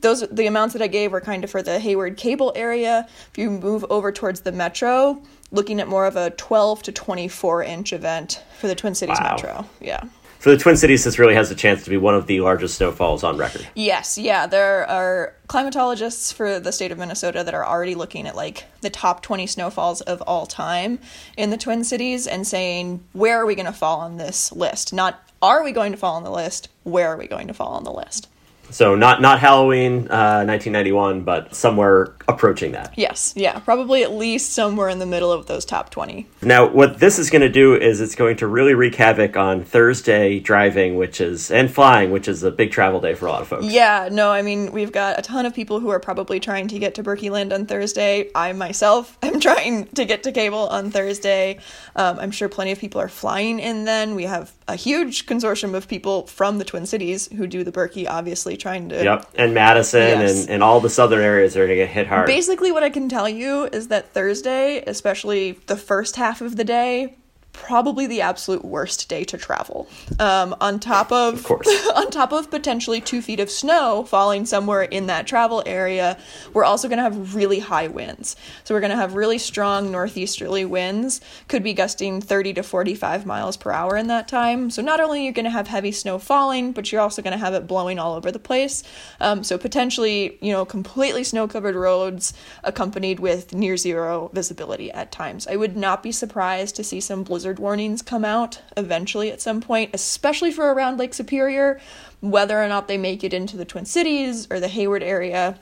those 0.00 0.20
the 0.28 0.46
amounts 0.46 0.74
that 0.74 0.82
I 0.82 0.86
gave 0.86 1.12
were 1.12 1.20
kind 1.20 1.42
of 1.42 1.50
for 1.50 1.62
the 1.62 1.80
Hayward 1.80 2.16
Cable 2.16 2.52
area. 2.54 3.08
If 3.30 3.38
you 3.38 3.50
move 3.50 3.84
over 3.90 4.12
towards 4.12 4.42
the 4.42 4.52
metro, 4.52 5.20
looking 5.50 5.80
at 5.80 5.88
more 5.88 6.06
of 6.06 6.16
a 6.16 6.30
12 6.30 6.84
to 6.84 6.92
24 6.92 7.64
inch 7.64 7.92
event 7.92 8.42
for 8.58 8.68
the 8.68 8.74
Twin 8.74 8.94
Cities 8.94 9.18
wow. 9.20 9.32
metro. 9.32 9.68
Yeah. 9.80 10.04
For 10.38 10.50
the 10.50 10.56
Twin 10.56 10.76
Cities, 10.76 11.02
this 11.02 11.18
really 11.18 11.34
has 11.34 11.50
a 11.50 11.54
chance 11.56 11.82
to 11.82 11.90
be 11.90 11.96
one 11.96 12.14
of 12.14 12.28
the 12.28 12.40
largest 12.40 12.76
snowfalls 12.76 13.24
on 13.24 13.36
record. 13.36 13.66
Yes, 13.74 14.16
yeah. 14.16 14.46
There 14.46 14.88
are 14.88 15.34
climatologists 15.48 16.32
for 16.32 16.60
the 16.60 16.70
state 16.70 16.92
of 16.92 16.98
Minnesota 16.98 17.42
that 17.42 17.54
are 17.54 17.66
already 17.66 17.96
looking 17.96 18.26
at 18.26 18.36
like 18.36 18.64
the 18.80 18.90
top 18.90 19.20
20 19.22 19.48
snowfalls 19.48 20.00
of 20.02 20.22
all 20.22 20.46
time 20.46 21.00
in 21.36 21.50
the 21.50 21.56
Twin 21.56 21.82
Cities 21.82 22.28
and 22.28 22.46
saying, 22.46 23.04
where 23.14 23.36
are 23.36 23.46
we 23.46 23.56
going 23.56 23.66
to 23.66 23.72
fall 23.72 23.98
on 23.98 24.16
this 24.16 24.52
list? 24.52 24.92
Not 24.92 25.20
are 25.42 25.64
we 25.64 25.72
going 25.72 25.90
to 25.90 25.98
fall 25.98 26.14
on 26.14 26.22
the 26.22 26.30
list? 26.30 26.68
Where 26.84 27.08
are 27.08 27.16
we 27.16 27.26
going 27.26 27.48
to 27.48 27.54
fall 27.54 27.72
on 27.72 27.82
the 27.82 27.92
list? 27.92 28.28
So 28.70 28.94
not 28.94 29.20
not 29.20 29.40
Halloween, 29.40 30.08
uh, 30.10 30.44
1991, 30.44 31.22
but 31.22 31.54
somewhere 31.54 32.14
approaching 32.28 32.72
that. 32.72 32.92
Yes, 32.96 33.32
yeah, 33.36 33.58
probably 33.60 34.02
at 34.02 34.12
least 34.12 34.52
somewhere 34.52 34.88
in 34.88 34.98
the 34.98 35.06
middle 35.06 35.32
of 35.32 35.46
those 35.46 35.64
top 35.64 35.90
20. 35.90 36.26
Now, 36.42 36.68
what 36.68 37.00
this 37.00 37.18
is 37.18 37.30
going 37.30 37.42
to 37.42 37.48
do 37.48 37.74
is 37.74 38.00
it's 38.00 38.14
going 38.14 38.36
to 38.36 38.46
really 38.46 38.74
wreak 38.74 38.94
havoc 38.94 39.36
on 39.36 39.64
Thursday 39.64 40.38
driving, 40.38 40.96
which 40.96 41.20
is 41.20 41.50
and 41.50 41.72
flying, 41.72 42.10
which 42.10 42.28
is 42.28 42.42
a 42.42 42.50
big 42.50 42.70
travel 42.70 43.00
day 43.00 43.14
for 43.14 43.26
a 43.26 43.30
lot 43.30 43.40
of 43.40 43.48
folks. 43.48 43.64
Yeah, 43.64 44.08
no, 44.12 44.30
I 44.30 44.42
mean 44.42 44.72
we've 44.72 44.92
got 44.92 45.18
a 45.18 45.22
ton 45.22 45.46
of 45.46 45.54
people 45.54 45.80
who 45.80 45.88
are 45.88 46.00
probably 46.00 46.38
trying 46.38 46.68
to 46.68 46.78
get 46.78 46.94
to 46.96 47.02
Birkieland 47.02 47.52
on 47.52 47.64
Thursday. 47.64 48.30
I 48.34 48.52
myself 48.52 49.16
am 49.22 49.40
trying 49.40 49.86
to 49.86 50.04
get 50.04 50.22
to 50.24 50.32
Cable 50.32 50.68
on 50.68 50.90
Thursday. 50.90 51.58
Um, 51.96 52.18
I'm 52.18 52.30
sure 52.30 52.48
plenty 52.48 52.72
of 52.72 52.78
people 52.78 53.00
are 53.00 53.08
flying 53.08 53.58
in. 53.58 53.84
Then 53.84 54.14
we 54.14 54.24
have 54.24 54.52
a 54.68 54.76
huge 54.76 55.24
consortium 55.24 55.74
of 55.74 55.88
people 55.88 56.26
from 56.26 56.58
the 56.58 56.64
Twin 56.64 56.84
Cities 56.84 57.28
who 57.28 57.46
do 57.46 57.64
the 57.64 57.72
Birkie, 57.72 58.06
obviously 58.06 58.57
trying 58.58 58.88
to. 58.90 59.02
Yep, 59.02 59.30
and 59.36 59.54
Madison 59.54 60.00
yes. 60.00 60.42
and, 60.42 60.50
and 60.50 60.62
all 60.62 60.80
the 60.80 60.90
southern 60.90 61.22
areas 61.22 61.56
are 61.56 61.60
going 61.60 61.70
to 61.70 61.76
get 61.76 61.88
hit 61.88 62.06
hard. 62.06 62.26
Basically, 62.26 62.72
what 62.72 62.82
I 62.82 62.90
can 62.90 63.08
tell 63.08 63.28
you 63.28 63.64
is 63.66 63.88
that 63.88 64.12
Thursday, 64.12 64.82
especially 64.86 65.52
the 65.66 65.76
first 65.76 66.16
half 66.16 66.40
of 66.40 66.56
the 66.56 66.64
day, 66.64 67.16
probably 67.58 68.06
the 68.06 68.20
absolute 68.20 68.64
worst 68.64 69.08
day 69.08 69.24
to 69.24 69.36
travel. 69.36 69.88
Um, 70.18 70.54
on 70.60 70.78
top 70.78 71.10
of, 71.12 71.34
of 71.34 71.44
course. 71.44 71.68
on 71.96 72.10
top 72.10 72.32
of 72.32 72.50
potentially 72.50 73.00
two 73.00 73.20
feet 73.20 73.40
of 73.40 73.50
snow 73.50 74.04
falling 74.04 74.46
somewhere 74.46 74.82
in 74.82 75.06
that 75.08 75.26
travel 75.26 75.62
area, 75.66 76.16
we're 76.54 76.64
also 76.64 76.88
going 76.88 76.98
to 76.98 77.02
have 77.02 77.34
really 77.34 77.58
high 77.58 77.88
winds. 77.88 78.36
So 78.64 78.74
we're 78.74 78.80
going 78.80 78.92
to 78.92 78.96
have 78.96 79.14
really 79.14 79.38
strong 79.38 79.90
northeasterly 79.90 80.64
winds, 80.64 81.20
could 81.48 81.62
be 81.62 81.74
gusting 81.74 82.20
30 82.20 82.54
to 82.54 82.62
45 82.62 83.26
miles 83.26 83.56
per 83.56 83.72
hour 83.72 83.96
in 83.96 84.06
that 84.06 84.28
time. 84.28 84.70
So 84.70 84.80
not 84.80 85.00
only 85.00 85.20
are 85.20 85.24
you 85.24 85.32
going 85.32 85.44
to 85.44 85.50
have 85.50 85.66
heavy 85.66 85.92
snow 85.92 86.18
falling, 86.18 86.72
but 86.72 86.90
you're 86.90 87.00
also 87.00 87.22
going 87.22 87.32
to 87.32 87.44
have 87.44 87.54
it 87.54 87.66
blowing 87.66 87.98
all 87.98 88.14
over 88.14 88.30
the 88.30 88.38
place. 88.38 88.84
Um, 89.20 89.42
so 89.42 89.58
potentially, 89.58 90.38
you 90.40 90.52
know, 90.52 90.64
completely 90.64 91.24
snow 91.24 91.48
covered 91.48 91.74
roads 91.74 92.32
accompanied 92.62 93.20
with 93.20 93.52
near 93.52 93.76
zero 93.76 94.30
visibility 94.32 94.90
at 94.92 95.10
times. 95.10 95.46
I 95.46 95.56
would 95.56 95.76
not 95.76 96.02
be 96.02 96.12
surprised 96.12 96.76
to 96.76 96.84
see 96.84 97.00
some 97.00 97.24
blizzard 97.24 97.47
warnings 97.56 98.02
come 98.02 98.24
out 98.24 98.60
eventually 98.76 99.30
at 99.30 99.40
some 99.40 99.60
point, 99.60 99.90
especially 99.94 100.50
for 100.50 100.72
around 100.72 100.98
Lake 100.98 101.14
Superior. 101.14 101.80
Whether 102.20 102.62
or 102.62 102.68
not 102.68 102.88
they 102.88 102.98
make 102.98 103.22
it 103.22 103.32
into 103.32 103.56
the 103.56 103.64
Twin 103.64 103.84
Cities 103.84 104.48
or 104.50 104.60
the 104.60 104.68
Hayward 104.68 105.02
area, 105.02 105.58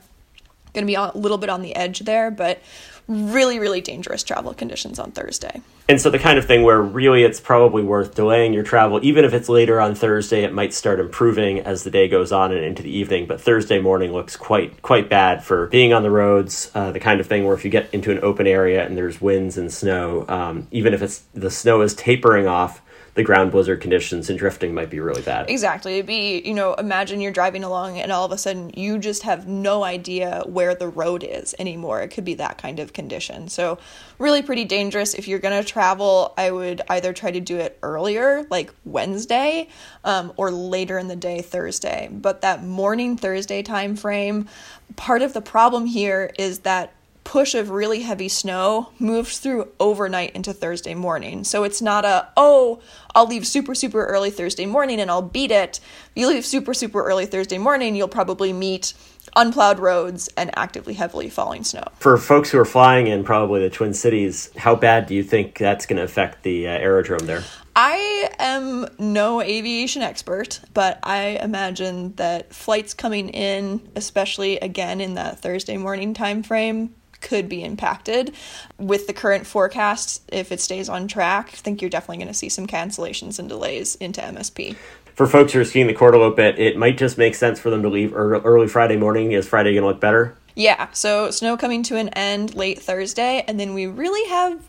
going 0.73 0.83
to 0.83 0.87
be 0.87 0.95
a 0.95 1.11
little 1.13 1.37
bit 1.37 1.49
on 1.49 1.61
the 1.61 1.75
edge 1.75 1.99
there, 1.99 2.31
but 2.31 2.61
really, 3.07 3.59
really 3.59 3.81
dangerous 3.81 4.23
travel 4.23 4.53
conditions 4.53 4.99
on 4.99 5.11
Thursday. 5.11 5.61
And 5.89 6.01
so 6.01 6.09
the 6.09 6.19
kind 6.19 6.37
of 6.37 6.45
thing 6.45 6.63
where 6.63 6.81
really 6.81 7.23
it's 7.23 7.39
probably 7.39 7.81
worth 7.81 8.13
delaying 8.15 8.53
your 8.53 8.63
travel, 8.63 8.99
even 9.03 9.23
if 9.23 9.33
it's 9.33 9.47
later 9.47 9.79
on 9.79 9.95
Thursday, 9.95 10.43
it 10.43 10.53
might 10.53 10.73
start 10.73 10.99
improving 10.99 11.61
as 11.61 11.83
the 11.83 11.91
day 11.91 12.09
goes 12.09 12.31
on 12.31 12.51
and 12.51 12.63
into 12.63 12.83
the 12.83 12.89
evening. 12.89 13.25
But 13.25 13.39
Thursday 13.39 13.79
morning 13.79 14.11
looks 14.11 14.35
quite 14.35 14.81
quite 14.81 15.09
bad 15.09 15.43
for 15.43 15.67
being 15.67 15.93
on 15.93 16.03
the 16.03 16.11
roads. 16.11 16.69
Uh, 16.75 16.91
the 16.91 16.99
kind 16.99 17.21
of 17.21 17.27
thing 17.27 17.45
where 17.45 17.55
if 17.55 17.63
you 17.63 17.71
get 17.71 17.93
into 17.93 18.11
an 18.11 18.19
open 18.21 18.47
area 18.47 18.85
and 18.85 18.97
there's 18.97 19.21
winds 19.21 19.57
and 19.57 19.71
snow, 19.71 20.25
um, 20.27 20.67
even 20.71 20.93
if 20.93 21.01
it's 21.01 21.19
the 21.33 21.51
snow 21.51 21.81
is 21.81 21.95
tapering 21.95 22.47
off, 22.47 22.81
the 23.17 23.23
ground 23.23 23.51
blizzard 23.51 23.81
conditions 23.81 24.29
and 24.29 24.37
drifting 24.37 24.75
might 24.75 24.91
be 24.91 24.99
really 24.99 25.23
bad. 25.23 25.49
Exactly. 25.49 25.95
It'd 25.95 26.05
be, 26.05 26.39
you 26.45 26.53
know, 26.53 26.75
imagine 26.75 27.19
you're 27.19 27.31
driving 27.31 27.63
along 27.63 27.97
and 27.97 28.11
all 28.11 28.23
of 28.23 28.31
a 28.31 28.37
sudden 28.37 28.69
you 28.75 28.99
just 28.99 29.23
have 29.23 29.47
no 29.47 29.83
idea 29.83 30.43
where 30.45 30.75
the 30.75 30.87
road 30.87 31.23
is 31.23 31.55
anymore. 31.57 31.99
It 32.01 32.09
could 32.09 32.23
be 32.23 32.35
that 32.35 32.59
kind 32.59 32.79
of 32.79 32.93
condition. 32.93 33.49
So, 33.49 33.79
really 34.19 34.43
pretty 34.43 34.65
dangerous. 34.65 35.15
If 35.15 35.27
you're 35.27 35.39
going 35.39 35.59
to 35.59 35.67
travel, 35.67 36.35
I 36.37 36.51
would 36.51 36.81
either 36.89 37.11
try 37.11 37.31
to 37.31 37.39
do 37.39 37.57
it 37.57 37.79
earlier, 37.81 38.45
like 38.51 38.71
Wednesday, 38.85 39.69
um, 40.03 40.31
or 40.37 40.51
later 40.51 40.99
in 40.99 41.07
the 41.07 41.15
day, 41.15 41.41
Thursday. 41.41 42.09
But 42.11 42.41
that 42.41 42.63
morning 42.63 43.17
Thursday 43.17 43.63
time 43.63 43.95
frame, 43.95 44.47
part 44.95 45.23
of 45.23 45.33
the 45.33 45.41
problem 45.41 45.87
here 45.87 46.31
is 46.37 46.59
that 46.59 46.93
push 47.27 47.53
of 47.53 47.69
really 47.69 48.03
heavy 48.03 48.29
snow 48.29 48.89
moves 48.99 49.37
through 49.37 49.67
overnight 49.81 50.33
into 50.33 50.53
Thursday 50.53 50.95
morning. 50.95 51.43
So 51.43 51.65
it's 51.65 51.81
not 51.81 52.05
a, 52.05 52.29
oh, 52.37 52.79
I'll 53.13 53.27
leave 53.27 53.45
super, 53.45 53.75
super 53.75 54.05
early 54.05 54.29
Thursday 54.29 54.65
morning 54.65 55.01
and 55.01 55.11
I'll 55.11 55.21
beat 55.21 55.51
it. 55.51 55.81
If 55.81 56.11
you 56.15 56.29
leave 56.29 56.45
super, 56.45 56.73
super 56.73 57.03
early 57.03 57.25
Thursday 57.25 57.57
morning, 57.57 57.97
you'll 57.97 58.07
probably 58.07 58.53
meet 58.53 58.93
unplowed 59.35 59.77
roads 59.77 60.29
and 60.37 60.57
actively 60.57 60.93
heavily 60.93 61.29
falling 61.29 61.65
snow. 61.65 61.83
For 61.99 62.17
folks 62.17 62.49
who 62.49 62.59
are 62.59 62.65
flying 62.65 63.07
in 63.07 63.25
probably 63.25 63.59
the 63.59 63.69
Twin 63.69 63.93
Cities, 63.93 64.49
how 64.55 64.75
bad 64.75 65.05
do 65.05 65.13
you 65.13 65.21
think 65.21 65.57
that's 65.57 65.85
going 65.85 65.97
to 65.97 66.03
affect 66.03 66.43
the 66.43 66.65
uh, 66.65 66.71
aerodrome 66.71 67.25
there? 67.25 67.43
I 67.75 68.31
am 68.39 68.87
no 68.97 69.41
aviation 69.41 70.01
expert, 70.01 70.61
but 70.73 70.97
I 71.03 71.39
imagine 71.43 72.15
that 72.15 72.53
flights 72.55 72.93
coming 72.93 73.29
in, 73.29 73.91
especially 73.97 74.59
again 74.59 75.01
in 75.01 75.15
that 75.15 75.41
Thursday 75.41 75.75
morning 75.75 76.13
time 76.13 76.41
frame, 76.41 76.95
could 77.21 77.49
be 77.49 77.63
impacted. 77.63 78.33
With 78.77 79.07
the 79.07 79.13
current 79.13 79.47
forecast, 79.47 80.23
if 80.31 80.51
it 80.51 80.59
stays 80.59 80.89
on 80.89 81.07
track, 81.07 81.49
I 81.53 81.57
think 81.57 81.81
you're 81.81 81.89
definitely 81.89 82.17
going 82.17 82.27
to 82.27 82.33
see 82.33 82.49
some 82.49 82.67
cancellations 82.67 83.39
and 83.39 83.49
delays 83.49 83.95
into 83.95 84.21
MSP. 84.21 84.75
For 85.15 85.25
folks 85.25 85.53
who 85.53 85.61
are 85.61 85.65
skiing 85.65 85.87
the 85.87 85.95
Korteloppet, 85.95 86.59
it 86.59 86.77
might 86.77 86.97
just 86.97 87.17
make 87.17 87.33
sense 87.33 87.59
for 87.59 87.69
them 87.71 87.81
to 87.81 87.89
leave 87.89 88.13
early 88.15 88.67
Friday 88.67 88.97
morning. 88.97 89.31
Is 89.31 89.47
Friday 89.47 89.73
going 89.73 89.81
to 89.81 89.87
look 89.87 89.99
better? 89.99 90.35
Yeah, 90.55 90.87
so 90.91 91.31
snow 91.31 91.57
coming 91.57 91.83
to 91.83 91.97
an 91.97 92.09
end 92.09 92.55
late 92.55 92.79
Thursday, 92.79 93.43
and 93.47 93.59
then 93.59 93.73
we 93.73 93.87
really 93.87 94.27
have 94.29 94.67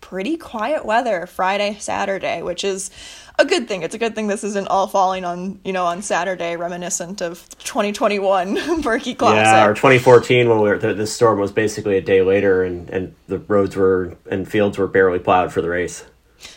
pretty 0.00 0.36
quiet 0.36 0.84
weather 0.84 1.26
Friday, 1.26 1.76
Saturday, 1.78 2.42
which 2.42 2.64
is 2.64 2.90
a 3.38 3.44
good 3.44 3.68
thing. 3.68 3.82
It's 3.82 3.94
a 3.94 3.98
good 3.98 4.14
thing 4.14 4.26
this 4.26 4.42
isn't 4.42 4.68
all 4.68 4.86
falling 4.86 5.24
on, 5.24 5.60
you 5.64 5.72
know, 5.72 5.86
on 5.86 6.02
Saturday, 6.02 6.56
reminiscent 6.56 7.22
of 7.22 7.48
2021 7.60 8.80
Birkie 8.82 9.14
Classic. 9.14 9.36
Yeah, 9.36 9.66
or 9.66 9.74
2014 9.74 10.48
when 10.48 10.60
we 10.60 10.68
were, 10.68 11.06
storm 11.06 11.38
was 11.38 11.52
basically 11.52 11.96
a 11.96 12.00
day 12.00 12.22
later 12.22 12.62
and, 12.64 12.90
and 12.90 13.14
the 13.28 13.38
roads 13.38 13.76
were 13.76 14.16
and 14.30 14.48
fields 14.48 14.78
were 14.78 14.88
barely 14.88 15.18
plowed 15.18 15.52
for 15.52 15.62
the 15.62 15.68
race. 15.68 16.04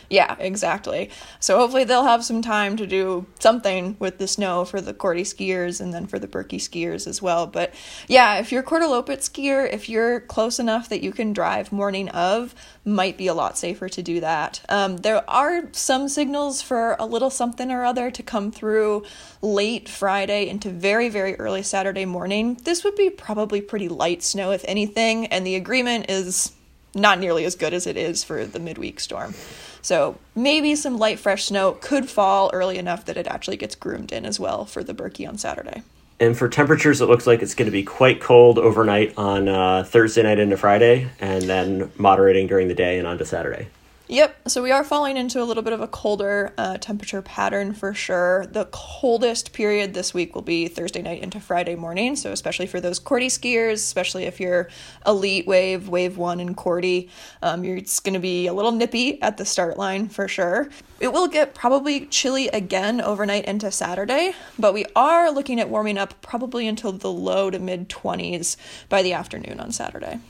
Yeah, 0.08 0.36
exactly. 0.38 1.10
So 1.40 1.56
hopefully 1.56 1.84
they'll 1.84 2.04
have 2.04 2.24
some 2.24 2.42
time 2.42 2.76
to 2.76 2.86
do 2.86 3.26
something 3.38 3.96
with 3.98 4.18
the 4.18 4.28
snow 4.28 4.64
for 4.64 4.80
the 4.80 4.94
Kortie 4.94 5.22
skiers 5.22 5.80
and 5.80 5.92
then 5.92 6.06
for 6.06 6.18
the 6.18 6.26
Birkie 6.26 6.58
skiers 6.58 7.06
as 7.06 7.22
well. 7.22 7.46
But 7.46 7.74
yeah, 8.08 8.38
if 8.38 8.52
you're 8.52 8.62
Korteloppet 8.62 9.18
skier, 9.18 9.70
if 9.72 9.88
you're 9.88 10.20
close 10.20 10.58
enough 10.58 10.88
that 10.88 11.02
you 11.02 11.12
can 11.12 11.32
drive 11.32 11.72
morning 11.72 12.08
of, 12.10 12.54
might 12.84 13.16
be 13.16 13.26
a 13.26 13.34
lot 13.34 13.56
safer 13.56 13.88
to 13.88 14.02
do 14.02 14.20
that. 14.20 14.60
Um, 14.68 14.98
there 14.98 15.28
are 15.30 15.68
some 15.72 16.08
signals 16.08 16.62
for 16.62 16.96
a 16.98 17.06
little 17.06 17.30
something 17.30 17.70
or 17.70 17.84
other 17.84 18.10
to 18.10 18.22
come 18.22 18.50
through 18.50 19.04
late 19.40 19.88
Friday 19.88 20.48
into 20.48 20.68
very, 20.70 21.08
very 21.08 21.34
early 21.36 21.62
Saturday 21.62 22.04
morning. 22.04 22.58
This 22.64 22.84
would 22.84 22.96
be 22.96 23.10
probably 23.10 23.60
pretty 23.60 23.88
light 23.88 24.22
snow, 24.22 24.50
if 24.50 24.64
anything, 24.66 25.26
and 25.26 25.46
the 25.46 25.54
agreement 25.54 26.06
is 26.08 26.52
not 26.94 27.18
nearly 27.18 27.44
as 27.44 27.54
good 27.54 27.72
as 27.72 27.86
it 27.86 27.96
is 27.96 28.22
for 28.22 28.44
the 28.44 28.60
midweek 28.60 29.00
storm. 29.00 29.34
So 29.80 30.18
maybe 30.34 30.76
some 30.76 30.98
light 30.98 31.18
fresh 31.18 31.46
snow 31.46 31.72
could 31.72 32.08
fall 32.08 32.50
early 32.52 32.78
enough 32.78 33.04
that 33.06 33.16
it 33.16 33.26
actually 33.26 33.56
gets 33.56 33.74
groomed 33.74 34.12
in 34.12 34.24
as 34.24 34.38
well 34.38 34.64
for 34.64 34.84
the 34.84 34.94
Birkie 34.94 35.26
on 35.26 35.38
Saturday. 35.38 35.82
And 36.20 36.38
for 36.38 36.48
temperatures, 36.48 37.00
it 37.00 37.06
looks 37.06 37.26
like 37.26 37.42
it's 37.42 37.54
going 37.54 37.66
to 37.66 37.72
be 37.72 37.82
quite 37.82 38.20
cold 38.20 38.58
overnight 38.58 39.14
on 39.16 39.48
uh, 39.48 39.82
Thursday 39.82 40.22
night 40.22 40.38
into 40.38 40.56
Friday, 40.56 41.08
and 41.18 41.42
then 41.42 41.90
moderating 41.96 42.46
during 42.46 42.68
the 42.68 42.74
day 42.74 42.98
and 42.98 43.08
onto 43.08 43.24
Saturday. 43.24 43.66
Yep, 44.12 44.50
so 44.50 44.62
we 44.62 44.72
are 44.72 44.84
falling 44.84 45.16
into 45.16 45.40
a 45.40 45.44
little 45.44 45.62
bit 45.62 45.72
of 45.72 45.80
a 45.80 45.88
colder 45.88 46.52
uh, 46.58 46.76
temperature 46.76 47.22
pattern 47.22 47.72
for 47.72 47.94
sure. 47.94 48.44
The 48.44 48.68
coldest 48.70 49.54
period 49.54 49.94
this 49.94 50.12
week 50.12 50.34
will 50.34 50.42
be 50.42 50.68
Thursday 50.68 51.00
night 51.00 51.22
into 51.22 51.40
Friday 51.40 51.76
morning, 51.76 52.14
so 52.16 52.30
especially 52.30 52.66
for 52.66 52.78
those 52.78 53.00
Kortie 53.00 53.28
skiers, 53.28 53.76
especially 53.76 54.24
if 54.24 54.38
you're 54.38 54.68
elite 55.06 55.46
wave, 55.46 55.88
wave 55.88 56.18
one, 56.18 56.40
and 56.40 56.54
Kortie, 56.54 57.08
um, 57.40 57.64
it's 57.64 58.00
going 58.00 58.12
to 58.12 58.20
be 58.20 58.48
a 58.48 58.52
little 58.52 58.72
nippy 58.72 59.20
at 59.22 59.38
the 59.38 59.46
start 59.46 59.78
line 59.78 60.10
for 60.10 60.28
sure. 60.28 60.68
It 61.00 61.10
will 61.14 61.26
get 61.26 61.54
probably 61.54 62.04
chilly 62.04 62.48
again 62.48 63.00
overnight 63.00 63.46
into 63.46 63.70
Saturday, 63.70 64.34
but 64.58 64.74
we 64.74 64.84
are 64.94 65.30
looking 65.30 65.58
at 65.58 65.70
warming 65.70 65.96
up 65.96 66.20
probably 66.20 66.68
until 66.68 66.92
the 66.92 67.10
low 67.10 67.48
to 67.48 67.58
mid 67.58 67.88
20s 67.88 68.58
by 68.90 69.02
the 69.02 69.14
afternoon 69.14 69.58
on 69.58 69.72
Saturday. 69.72 70.20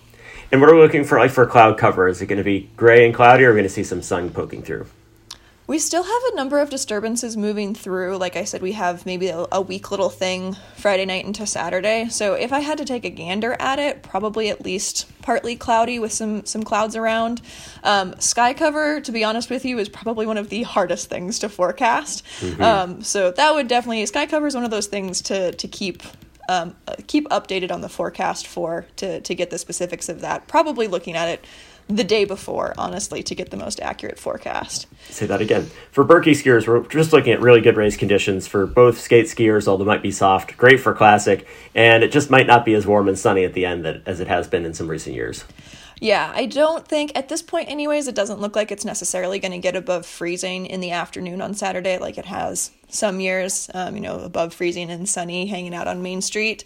And 0.52 0.60
what 0.60 0.68
are 0.68 0.74
we 0.74 0.82
looking 0.82 1.04
for 1.04 1.18
like 1.18 1.30
for 1.30 1.46
cloud 1.46 1.78
cover? 1.78 2.06
Is 2.08 2.20
it 2.20 2.26
going 2.26 2.36
to 2.36 2.44
be 2.44 2.68
gray 2.76 3.06
and 3.06 3.14
cloudy 3.14 3.44
or 3.44 3.48
are 3.48 3.52
we 3.52 3.56
going 3.56 3.68
to 3.68 3.72
see 3.72 3.84
some 3.84 4.02
sun 4.02 4.28
poking 4.28 4.62
through? 4.62 4.86
We 5.66 5.78
still 5.78 6.02
have 6.02 6.22
a 6.32 6.34
number 6.34 6.58
of 6.58 6.68
disturbances 6.68 7.36
moving 7.36 7.74
through. 7.74 8.18
Like 8.18 8.36
I 8.36 8.44
said, 8.44 8.60
we 8.60 8.72
have 8.72 9.06
maybe 9.06 9.28
a, 9.28 9.46
a, 9.50 9.60
weak 9.62 9.90
little 9.90 10.10
thing 10.10 10.56
Friday 10.76 11.06
night 11.06 11.24
into 11.24 11.46
Saturday. 11.46 12.08
So 12.10 12.34
if 12.34 12.52
I 12.52 12.60
had 12.60 12.76
to 12.78 12.84
take 12.84 13.06
a 13.06 13.10
gander 13.10 13.56
at 13.58 13.78
it, 13.78 14.02
probably 14.02 14.50
at 14.50 14.62
least 14.62 15.10
partly 15.22 15.56
cloudy 15.56 15.98
with 15.98 16.12
some 16.12 16.44
some 16.44 16.64
clouds 16.64 16.96
around. 16.96 17.40
Um, 17.84 18.18
sky 18.18 18.52
cover, 18.52 19.00
to 19.00 19.12
be 19.12 19.24
honest 19.24 19.48
with 19.48 19.64
you, 19.64 19.78
is 19.78 19.88
probably 19.88 20.26
one 20.26 20.36
of 20.36 20.50
the 20.50 20.64
hardest 20.64 21.08
things 21.08 21.38
to 21.38 21.48
forecast. 21.48 22.24
Mm-hmm. 22.40 22.62
Um, 22.62 23.02
so 23.02 23.30
that 23.30 23.54
would 23.54 23.68
definitely 23.68 24.04
sky 24.04 24.26
cover 24.26 24.48
is 24.48 24.54
one 24.54 24.64
of 24.64 24.70
those 24.70 24.88
things 24.88 25.22
to 25.22 25.52
to 25.52 25.68
keep 25.68 26.02
um, 26.48 26.76
keep 27.06 27.28
updated 27.28 27.70
on 27.70 27.80
the 27.80 27.88
forecast 27.88 28.46
for 28.46 28.86
to, 28.96 29.20
to 29.20 29.34
get 29.34 29.50
the 29.50 29.58
specifics 29.58 30.08
of 30.08 30.20
that. 30.20 30.48
Probably 30.48 30.88
looking 30.88 31.16
at 31.16 31.28
it 31.28 31.44
the 31.88 32.04
day 32.04 32.24
before, 32.24 32.74
honestly, 32.78 33.22
to 33.22 33.34
get 33.34 33.50
the 33.50 33.56
most 33.56 33.80
accurate 33.80 34.18
forecast. 34.18 34.86
Say 35.10 35.26
that 35.26 35.40
again. 35.40 35.70
For 35.90 36.04
Birkie 36.04 36.32
skiers, 36.32 36.66
we're 36.66 36.86
just 36.88 37.12
looking 37.12 37.32
at 37.32 37.40
really 37.40 37.60
good 37.60 37.76
race 37.76 37.96
conditions 37.96 38.46
for 38.46 38.66
both 38.66 39.00
skate 39.00 39.26
skiers, 39.26 39.66
although 39.68 39.84
might 39.84 40.02
be 40.02 40.10
soft, 40.10 40.56
great 40.56 40.80
for 40.80 40.94
classic, 40.94 41.46
and 41.74 42.02
it 42.02 42.12
just 42.12 42.30
might 42.30 42.46
not 42.46 42.64
be 42.64 42.74
as 42.74 42.86
warm 42.86 43.08
and 43.08 43.18
sunny 43.18 43.44
at 43.44 43.54
the 43.54 43.66
end 43.66 43.84
that, 43.84 44.02
as 44.06 44.20
it 44.20 44.28
has 44.28 44.48
been 44.48 44.64
in 44.64 44.74
some 44.74 44.88
recent 44.88 45.14
years. 45.14 45.44
Yeah, 46.02 46.32
I 46.34 46.46
don't 46.46 46.84
think 46.84 47.12
at 47.14 47.28
this 47.28 47.42
point, 47.42 47.70
anyways, 47.70 48.08
it 48.08 48.16
doesn't 48.16 48.40
look 48.40 48.56
like 48.56 48.72
it's 48.72 48.84
necessarily 48.84 49.38
going 49.38 49.52
to 49.52 49.58
get 49.58 49.76
above 49.76 50.04
freezing 50.04 50.66
in 50.66 50.80
the 50.80 50.90
afternoon 50.90 51.40
on 51.40 51.54
Saturday 51.54 51.96
like 51.96 52.18
it 52.18 52.24
has 52.24 52.72
some 52.88 53.20
years, 53.20 53.70
um, 53.72 53.94
you 53.94 54.00
know, 54.00 54.18
above 54.18 54.52
freezing 54.52 54.90
and 54.90 55.08
sunny, 55.08 55.46
hanging 55.46 55.72
out 55.72 55.86
on 55.86 56.02
Main 56.02 56.20
Street. 56.20 56.64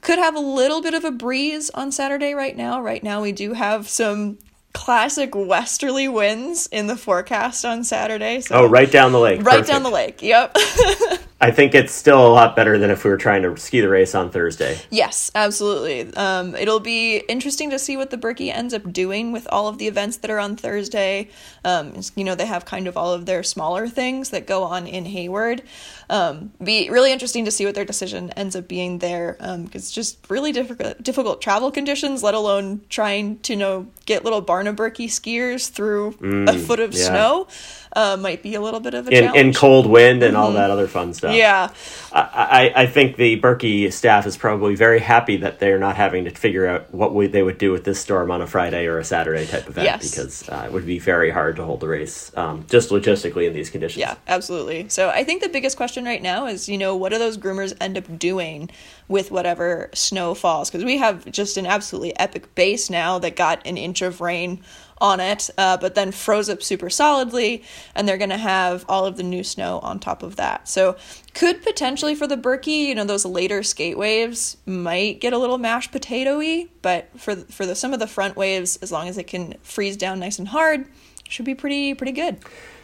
Could 0.00 0.18
have 0.18 0.34
a 0.34 0.40
little 0.40 0.80
bit 0.80 0.94
of 0.94 1.04
a 1.04 1.10
breeze 1.10 1.68
on 1.74 1.92
Saturday 1.92 2.32
right 2.32 2.56
now. 2.56 2.80
Right 2.80 3.04
now, 3.04 3.20
we 3.20 3.30
do 3.30 3.52
have 3.52 3.90
some 3.90 4.38
classic 4.72 5.34
westerly 5.34 6.08
winds 6.08 6.66
in 6.68 6.86
the 6.86 6.96
forecast 6.96 7.66
on 7.66 7.84
Saturday. 7.84 8.40
So 8.40 8.54
oh, 8.54 8.66
right 8.66 8.90
down 8.90 9.12
the 9.12 9.20
lake. 9.20 9.42
Right 9.42 9.58
Perfect. 9.58 9.68
down 9.68 9.82
the 9.82 9.90
lake. 9.90 10.22
Yep. 10.22 10.56
I 11.40 11.52
think 11.52 11.72
it's 11.72 11.92
still 11.92 12.26
a 12.26 12.32
lot 12.32 12.56
better 12.56 12.78
than 12.78 12.90
if 12.90 13.04
we 13.04 13.10
were 13.10 13.16
trying 13.16 13.42
to 13.42 13.56
ski 13.56 13.80
the 13.80 13.88
race 13.88 14.12
on 14.12 14.30
Thursday. 14.30 14.76
Yes, 14.90 15.30
absolutely. 15.36 16.12
Um, 16.14 16.56
it'll 16.56 16.80
be 16.80 17.18
interesting 17.28 17.70
to 17.70 17.78
see 17.78 17.96
what 17.96 18.10
the 18.10 18.16
Birkie 18.16 18.50
ends 18.50 18.74
up 18.74 18.92
doing 18.92 19.30
with 19.30 19.46
all 19.52 19.68
of 19.68 19.78
the 19.78 19.86
events 19.86 20.16
that 20.16 20.32
are 20.32 20.40
on 20.40 20.56
Thursday. 20.56 21.28
Um, 21.64 21.94
you 22.16 22.24
know, 22.24 22.34
they 22.34 22.46
have 22.46 22.64
kind 22.64 22.88
of 22.88 22.96
all 22.96 23.12
of 23.12 23.26
their 23.26 23.44
smaller 23.44 23.88
things 23.88 24.30
that 24.30 24.48
go 24.48 24.64
on 24.64 24.88
in 24.88 25.04
Hayward. 25.04 25.62
Um, 26.10 26.52
be 26.62 26.88
really 26.90 27.12
interesting 27.12 27.44
to 27.44 27.50
see 27.50 27.66
what 27.66 27.74
their 27.74 27.84
decision 27.84 28.30
ends 28.30 28.56
up 28.56 28.66
being 28.66 28.98
there. 28.98 29.36
Um, 29.40 29.68
it's 29.72 29.90
just 29.90 30.18
really 30.30 30.52
difficult, 30.52 31.02
difficult 31.02 31.42
travel 31.42 31.70
conditions, 31.70 32.22
let 32.22 32.34
alone 32.34 32.80
trying 32.88 33.38
to 33.40 33.52
you 33.52 33.58
know 33.58 33.86
get 34.06 34.24
little 34.24 34.40
Birkie 34.40 35.08
skiers 35.08 35.68
through 35.68 36.12
mm, 36.12 36.48
a 36.48 36.58
foot 36.58 36.80
of 36.80 36.94
yeah. 36.94 37.04
snow 37.04 37.48
uh, 37.94 38.16
might 38.16 38.42
be 38.42 38.54
a 38.54 38.60
little 38.60 38.80
bit 38.80 38.94
of 38.94 39.08
a 39.08 39.10
in, 39.10 39.24
challenge. 39.24 39.46
in 39.46 39.52
cold 39.54 39.86
wind 39.86 40.22
and 40.22 40.34
mm-hmm. 40.34 40.42
all 40.42 40.52
that 40.52 40.70
other 40.70 40.86
fun 40.86 41.14
stuff. 41.14 41.34
Yeah, 41.34 41.70
I, 42.12 42.72
I, 42.74 42.82
I 42.82 42.86
think 42.86 43.16
the 43.16 43.36
Birkie 43.36 43.90
staff 43.90 44.26
is 44.26 44.36
probably 44.36 44.76
very 44.76 45.00
happy 45.00 45.38
that 45.38 45.58
they're 45.58 45.78
not 45.78 45.96
having 45.96 46.24
to 46.24 46.30
figure 46.30 46.66
out 46.66 46.92
what 46.94 47.14
we, 47.14 47.26
they 47.26 47.42
would 47.42 47.58
do 47.58 47.72
with 47.72 47.84
this 47.84 48.00
storm 48.00 48.30
on 48.30 48.40
a 48.40 48.46
Friday 48.46 48.86
or 48.86 48.98
a 48.98 49.04
Saturday 49.04 49.46
type 49.46 49.68
event 49.68 49.84
yes. 49.84 50.10
because 50.10 50.48
uh, 50.48 50.64
it 50.66 50.72
would 50.72 50.86
be 50.86 50.98
very 50.98 51.30
hard 51.30 51.56
to 51.56 51.64
hold 51.64 51.80
the 51.80 51.88
race 51.88 52.30
um, 52.36 52.64
just 52.68 52.90
logistically 52.90 53.46
in 53.46 53.52
these 53.52 53.70
conditions. 53.70 53.98
Yeah, 53.98 54.14
absolutely. 54.26 54.88
So 54.88 55.10
I 55.10 55.24
think 55.24 55.42
the 55.42 55.48
biggest 55.48 55.76
question 55.76 55.97
right 56.04 56.22
now 56.22 56.46
is 56.46 56.68
you 56.68 56.78
know 56.78 56.96
what 56.96 57.10
do 57.10 57.18
those 57.18 57.38
groomers 57.38 57.76
end 57.80 57.96
up 57.96 58.18
doing 58.18 58.70
with 59.08 59.30
whatever 59.30 59.90
snow 59.94 60.34
falls 60.34 60.70
because 60.70 60.84
we 60.84 60.98
have 60.98 61.30
just 61.30 61.56
an 61.56 61.66
absolutely 61.66 62.18
epic 62.18 62.54
base 62.54 62.90
now 62.90 63.18
that 63.18 63.36
got 63.36 63.64
an 63.66 63.76
inch 63.76 64.02
of 64.02 64.20
rain 64.20 64.62
on 65.00 65.20
it, 65.20 65.50
uh, 65.58 65.76
but 65.76 65.94
then 65.94 66.12
froze 66.12 66.48
up 66.48 66.62
super 66.62 66.90
solidly, 66.90 67.62
and 67.94 68.08
they're 68.08 68.18
going 68.18 68.30
to 68.30 68.36
have 68.36 68.84
all 68.88 69.06
of 69.06 69.16
the 69.16 69.22
new 69.22 69.44
snow 69.44 69.78
on 69.80 69.98
top 69.98 70.22
of 70.22 70.36
that. 70.36 70.68
So, 70.68 70.96
could 71.34 71.62
potentially 71.62 72.14
for 72.14 72.26
the 72.26 72.36
Birkie, 72.36 72.70
you 72.72 72.94
know, 72.94 73.04
those 73.04 73.24
later 73.24 73.62
skate 73.62 73.96
waves 73.96 74.56
might 74.66 75.20
get 75.20 75.32
a 75.32 75.38
little 75.38 75.58
mashed 75.58 75.92
potatoy, 75.92 76.68
but 76.82 77.08
for 77.18 77.36
for 77.36 77.66
the, 77.66 77.74
some 77.74 77.92
of 77.92 78.00
the 78.00 78.06
front 78.06 78.36
waves, 78.36 78.76
as 78.78 78.90
long 78.90 79.08
as 79.08 79.18
it 79.18 79.26
can 79.26 79.54
freeze 79.62 79.96
down 79.96 80.18
nice 80.18 80.38
and 80.38 80.48
hard, 80.48 80.86
should 81.28 81.44
be 81.44 81.54
pretty 81.54 81.94
pretty 81.94 82.12
good. 82.12 82.38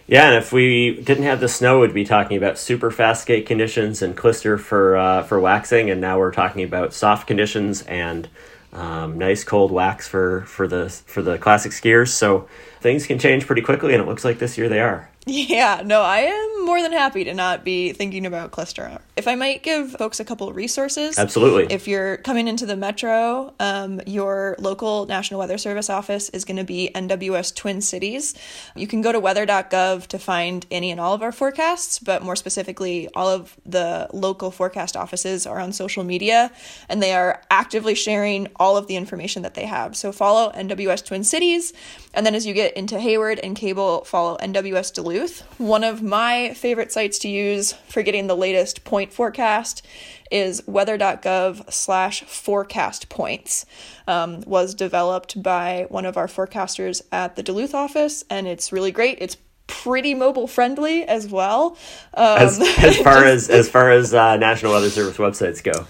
Yeah, 0.07 0.29
and 0.29 0.37
if 0.37 0.53
we 0.53 1.01
didn't 1.01 1.25
have 1.25 1.41
the 1.41 1.49
snow, 1.49 1.81
we'd 1.81 1.95
be 1.95 2.05
talking 2.05 2.37
about 2.37 2.59
super 2.59 2.91
fast 2.91 3.23
skate 3.23 3.47
conditions 3.47 4.03
and 4.03 4.15
Klister 4.15 4.61
for 4.61 4.97
uh, 4.97 5.23
for 5.23 5.41
waxing, 5.41 5.89
and 5.89 6.01
now 6.01 6.19
we're 6.19 6.33
talking 6.33 6.63
about 6.63 6.93
soft 6.93 7.27
conditions 7.27 7.81
and 7.83 8.29
um, 8.75 9.17
nice 9.17 9.45
cold 9.45 9.71
wax 9.71 10.07
for 10.07 10.43
for 10.43 10.69
the 10.69 10.91
for 10.91 11.23
the 11.23 11.39
classic 11.39 11.73
skiers. 11.73 12.09
So 12.09 12.49
things 12.81 13.07
can 13.07 13.19
change 13.19 13.47
pretty 13.47 13.63
quickly, 13.63 13.95
and 13.95 14.03
it 14.03 14.07
looks 14.07 14.27
like 14.27 14.39
this 14.39 14.59
year 14.59 14.69
they 14.69 14.81
are. 14.81 15.09
Yeah, 15.27 15.83
no, 15.85 16.03
I 16.03 16.19
am 16.21 16.67
more 16.67 16.83
than 16.83 16.93
happy 16.93 17.25
to 17.25 17.33
not 17.33 17.65
be 17.65 17.93
thinking 17.93 18.27
about 18.27 18.51
Klister. 18.51 19.01
If 19.17 19.27
I 19.27 19.37
might 19.37 19.63
give 19.63 19.93
folks 19.93 20.21
a 20.21 20.25
couple 20.25 20.49
of 20.49 20.57
resources. 20.57 21.19
Absolutely. 21.19 21.73
If 21.73 21.89
you're 21.89 22.19
coming 22.19 22.47
into 22.47 22.67
the 22.67 22.77
metro, 22.77 23.55
um, 23.59 24.03
your 24.07 24.55
local 24.59 25.07
National 25.07 25.41
Weather 25.41 25.57
Service 25.57 25.89
office 25.89 26.29
is 26.31 26.45
going 26.45 26.59
to 26.59 26.65
be 26.65 26.91
NWS 26.95 27.55
Twin 27.55 27.81
Cities. 27.81 28.35
You 28.77 28.87
can 28.87 29.01
go 29.01 29.13
to 29.13 29.21
weather.gov 29.21 30.07
to 30.09 30.19
find 30.19 30.67
any 30.71 30.91
and 30.91 31.01
all 31.01 31.15
of 31.15 31.23
our 31.23 31.33
forecasts, 31.33 31.99
but 31.99 32.23
more 32.23 32.37
specifically, 32.37 33.09
all 33.15 33.29
of 33.29 33.57
the 33.65 34.09
local 34.13 34.51
forecast 34.51 34.95
offices 34.95 35.47
are 35.47 35.59
on 35.59 35.73
social 35.73 36.05
media 36.05 36.53
and 36.91 37.03
they 37.03 37.15
are 37.15 37.41
actively 37.51 37.95
sharing 37.95 38.49
all 38.57 38.77
of 38.77 38.89
the 38.89 38.97
information 38.97 39.43
that 39.43 39.55
they 39.55 39.65
have. 39.65 39.97
So 39.97 40.13
follow 40.13 40.53
NWS 40.53 41.07
Twin 41.07 41.25
Cities, 41.25 41.73
and 42.13 42.27
then 42.27 42.35
as 42.35 42.47
you 42.47 42.53
get 42.53 42.77
into 42.77 43.01
Hayward 43.01 43.39
and 43.39 43.57
Cable, 43.57 44.05
follow 44.05 44.37
NWS 44.37 44.93
Duluth 44.93 45.14
Duluth. 45.15 45.43
One 45.61 45.85
of 45.85 46.03
my 46.03 46.55
favorite 46.55 46.91
sites 46.91 47.21
to 47.21 47.29
use 47.29 47.73
for 47.89 48.03
getting 48.03 48.27
the 48.27 48.37
latest 48.37 48.83
point 48.83 49.13
forecast 49.13 49.87
is 50.29 50.67
weather.gov 50.67 51.73
slash 51.73 52.25
forecast 52.25 53.09
points. 53.09 53.65
Um, 54.09 54.41
was 54.41 54.75
developed 54.75 55.41
by 55.41 55.87
one 55.89 56.05
of 56.05 56.17
our 56.17 56.27
forecasters 56.27 57.01
at 57.13 57.37
the 57.37 57.45
Duluth 57.45 57.75
office, 57.75 58.25
and 58.29 58.49
it's 58.49 58.73
really 58.73 58.91
great. 58.91 59.19
It's 59.21 59.37
pretty 59.69 60.15
mobile 60.15 60.49
friendly 60.49 61.05
as 61.05 61.29
well. 61.29 61.79
Um, 62.15 62.39
as, 62.39 62.61
as 62.61 62.99
far 62.99 63.25
as 63.25 63.49
as 63.49 63.69
far 63.69 63.91
as 63.91 64.13
uh, 64.13 64.37
National 64.37 64.73
Weather 64.73 64.91
Service 64.91 65.17
websites 65.17 65.63
go. 65.63 65.87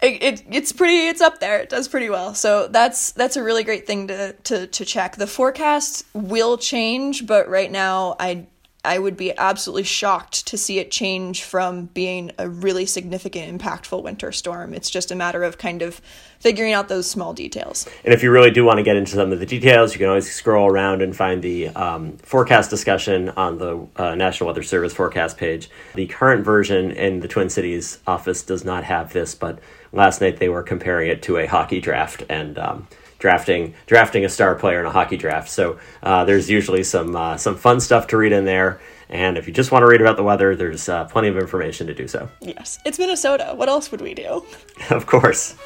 It, 0.00 0.22
it, 0.22 0.44
it's 0.50 0.72
pretty 0.72 1.08
it's 1.08 1.20
up 1.20 1.40
there. 1.40 1.58
It 1.58 1.68
does 1.68 1.88
pretty 1.88 2.08
well. 2.08 2.34
So 2.34 2.68
that's 2.68 3.12
that's 3.12 3.36
a 3.36 3.42
really 3.42 3.64
great 3.64 3.86
thing 3.86 4.08
to 4.08 4.32
to 4.44 4.66
to 4.66 4.84
check. 4.84 5.16
The 5.16 5.26
forecast 5.26 6.04
will 6.14 6.58
change 6.58 7.26
but 7.26 7.48
right 7.48 7.70
now 7.70 8.16
i 8.18 8.46
I 8.88 8.98
would 8.98 9.18
be 9.18 9.36
absolutely 9.36 9.82
shocked 9.82 10.46
to 10.46 10.56
see 10.56 10.78
it 10.78 10.90
change 10.90 11.44
from 11.44 11.86
being 11.86 12.32
a 12.38 12.48
really 12.48 12.86
significant, 12.86 13.60
impactful 13.60 14.02
winter 14.02 14.32
storm. 14.32 14.72
It's 14.72 14.88
just 14.88 15.10
a 15.10 15.14
matter 15.14 15.42
of 15.42 15.58
kind 15.58 15.82
of 15.82 16.00
figuring 16.40 16.72
out 16.72 16.88
those 16.88 17.08
small 17.08 17.34
details. 17.34 17.86
And 18.02 18.14
if 18.14 18.22
you 18.22 18.30
really 18.30 18.50
do 18.50 18.64
want 18.64 18.78
to 18.78 18.82
get 18.82 18.96
into 18.96 19.12
some 19.12 19.30
of 19.30 19.40
the 19.40 19.44
details, 19.44 19.92
you 19.92 19.98
can 19.98 20.08
always 20.08 20.32
scroll 20.32 20.66
around 20.66 21.02
and 21.02 21.14
find 21.14 21.42
the 21.42 21.68
um, 21.68 22.16
forecast 22.16 22.70
discussion 22.70 23.28
on 23.30 23.58
the 23.58 23.86
uh, 23.96 24.14
National 24.14 24.46
Weather 24.46 24.62
Service 24.62 24.94
forecast 24.94 25.36
page. 25.36 25.68
The 25.94 26.06
current 26.06 26.42
version 26.42 26.90
in 26.92 27.20
the 27.20 27.28
Twin 27.28 27.50
Cities 27.50 27.98
office 28.06 28.42
does 28.42 28.64
not 28.64 28.84
have 28.84 29.12
this, 29.12 29.34
but 29.34 29.58
last 29.92 30.22
night 30.22 30.38
they 30.38 30.48
were 30.48 30.62
comparing 30.62 31.10
it 31.10 31.20
to 31.24 31.36
a 31.36 31.46
hockey 31.46 31.82
draft 31.82 32.22
and. 32.30 32.58
Um, 32.58 32.88
drafting 33.18 33.74
drafting 33.86 34.24
a 34.24 34.28
star 34.28 34.54
player 34.54 34.80
in 34.80 34.86
a 34.86 34.90
hockey 34.90 35.16
draft. 35.16 35.48
So 35.50 35.78
uh, 36.02 36.24
there's 36.24 36.48
usually 36.48 36.84
some 36.84 37.14
uh, 37.14 37.36
some 37.36 37.56
fun 37.56 37.80
stuff 37.80 38.06
to 38.08 38.16
read 38.16 38.32
in 38.32 38.44
there. 38.44 38.80
And 39.10 39.38
if 39.38 39.46
you 39.46 39.54
just 39.54 39.72
want 39.72 39.82
to 39.82 39.86
read 39.86 40.02
about 40.02 40.16
the 40.16 40.22
weather, 40.22 40.54
there's 40.54 40.88
uh, 40.88 41.06
plenty 41.06 41.28
of 41.28 41.38
information 41.38 41.86
to 41.86 41.94
do 41.94 42.06
so. 42.06 42.28
Yes, 42.40 42.78
it's 42.84 42.98
Minnesota. 42.98 43.52
What 43.54 43.68
else 43.68 43.90
would 43.90 44.02
we 44.02 44.12
do? 44.14 44.44
of 44.90 45.06
course. 45.06 45.56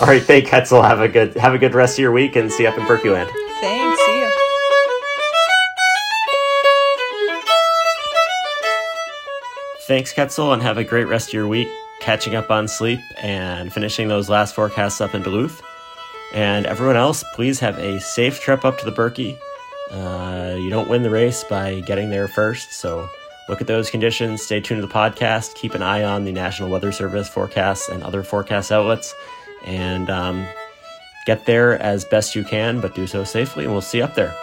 All 0.00 0.06
right, 0.06 0.22
thank 0.22 0.46
Ketzel. 0.46 0.86
Have 0.86 1.00
a 1.00 1.08
good 1.08 1.34
have 1.34 1.54
a 1.54 1.58
good 1.58 1.74
rest 1.74 1.98
of 1.98 2.02
your 2.02 2.12
week, 2.12 2.36
and 2.36 2.50
see 2.50 2.62
you 2.64 2.68
up 2.68 2.78
in 2.78 2.86
Birkie 2.86 3.10
Land. 3.10 3.30
Thanks. 3.60 4.00
See 4.04 4.20
you. 4.20 4.30
Thanks, 9.86 10.12
Ketzel, 10.12 10.52
and 10.52 10.62
have 10.62 10.78
a 10.78 10.84
great 10.84 11.04
rest 11.04 11.28
of 11.28 11.34
your 11.34 11.46
week 11.46 11.68
catching 12.00 12.34
up 12.34 12.50
on 12.50 12.68
sleep 12.68 13.00
and 13.22 13.72
finishing 13.72 14.08
those 14.08 14.28
last 14.28 14.54
forecasts 14.54 15.00
up 15.00 15.14
in 15.14 15.22
Duluth. 15.22 15.62
And 16.36 16.66
everyone 16.66 16.96
else, 16.96 17.24
please 17.34 17.60
have 17.60 17.78
a 17.78 17.98
safe 17.98 18.40
trip 18.40 18.66
up 18.66 18.76
to 18.78 18.84
the 18.84 18.92
Birkie. 18.92 19.38
Uh, 19.90 20.54
you 20.58 20.68
don't 20.68 20.86
win 20.86 21.02
the 21.02 21.08
race 21.08 21.42
by 21.44 21.80
getting 21.80 22.10
there 22.10 22.28
first, 22.28 22.74
so 22.74 23.08
look 23.48 23.62
at 23.62 23.66
those 23.66 23.88
conditions. 23.88 24.42
Stay 24.42 24.60
tuned 24.60 24.82
to 24.82 24.86
the 24.86 24.92
podcast. 24.92 25.54
Keep 25.54 25.74
an 25.74 25.82
eye 25.82 26.04
on 26.04 26.26
the 26.26 26.32
National 26.32 26.68
Weather 26.68 26.92
Service 26.92 27.26
forecasts 27.26 27.88
and 27.88 28.02
other 28.02 28.22
forecast 28.22 28.70
outlets, 28.70 29.14
and 29.64 30.10
um, 30.10 30.46
get 31.24 31.46
there 31.46 31.80
as 31.80 32.04
best 32.04 32.34
you 32.34 32.44
can, 32.44 32.82
but 32.82 32.94
do 32.94 33.06
so 33.06 33.24
safely. 33.24 33.64
And 33.64 33.72
we'll 33.72 33.80
see 33.80 33.98
you 33.98 34.04
up 34.04 34.14
there. 34.14 34.34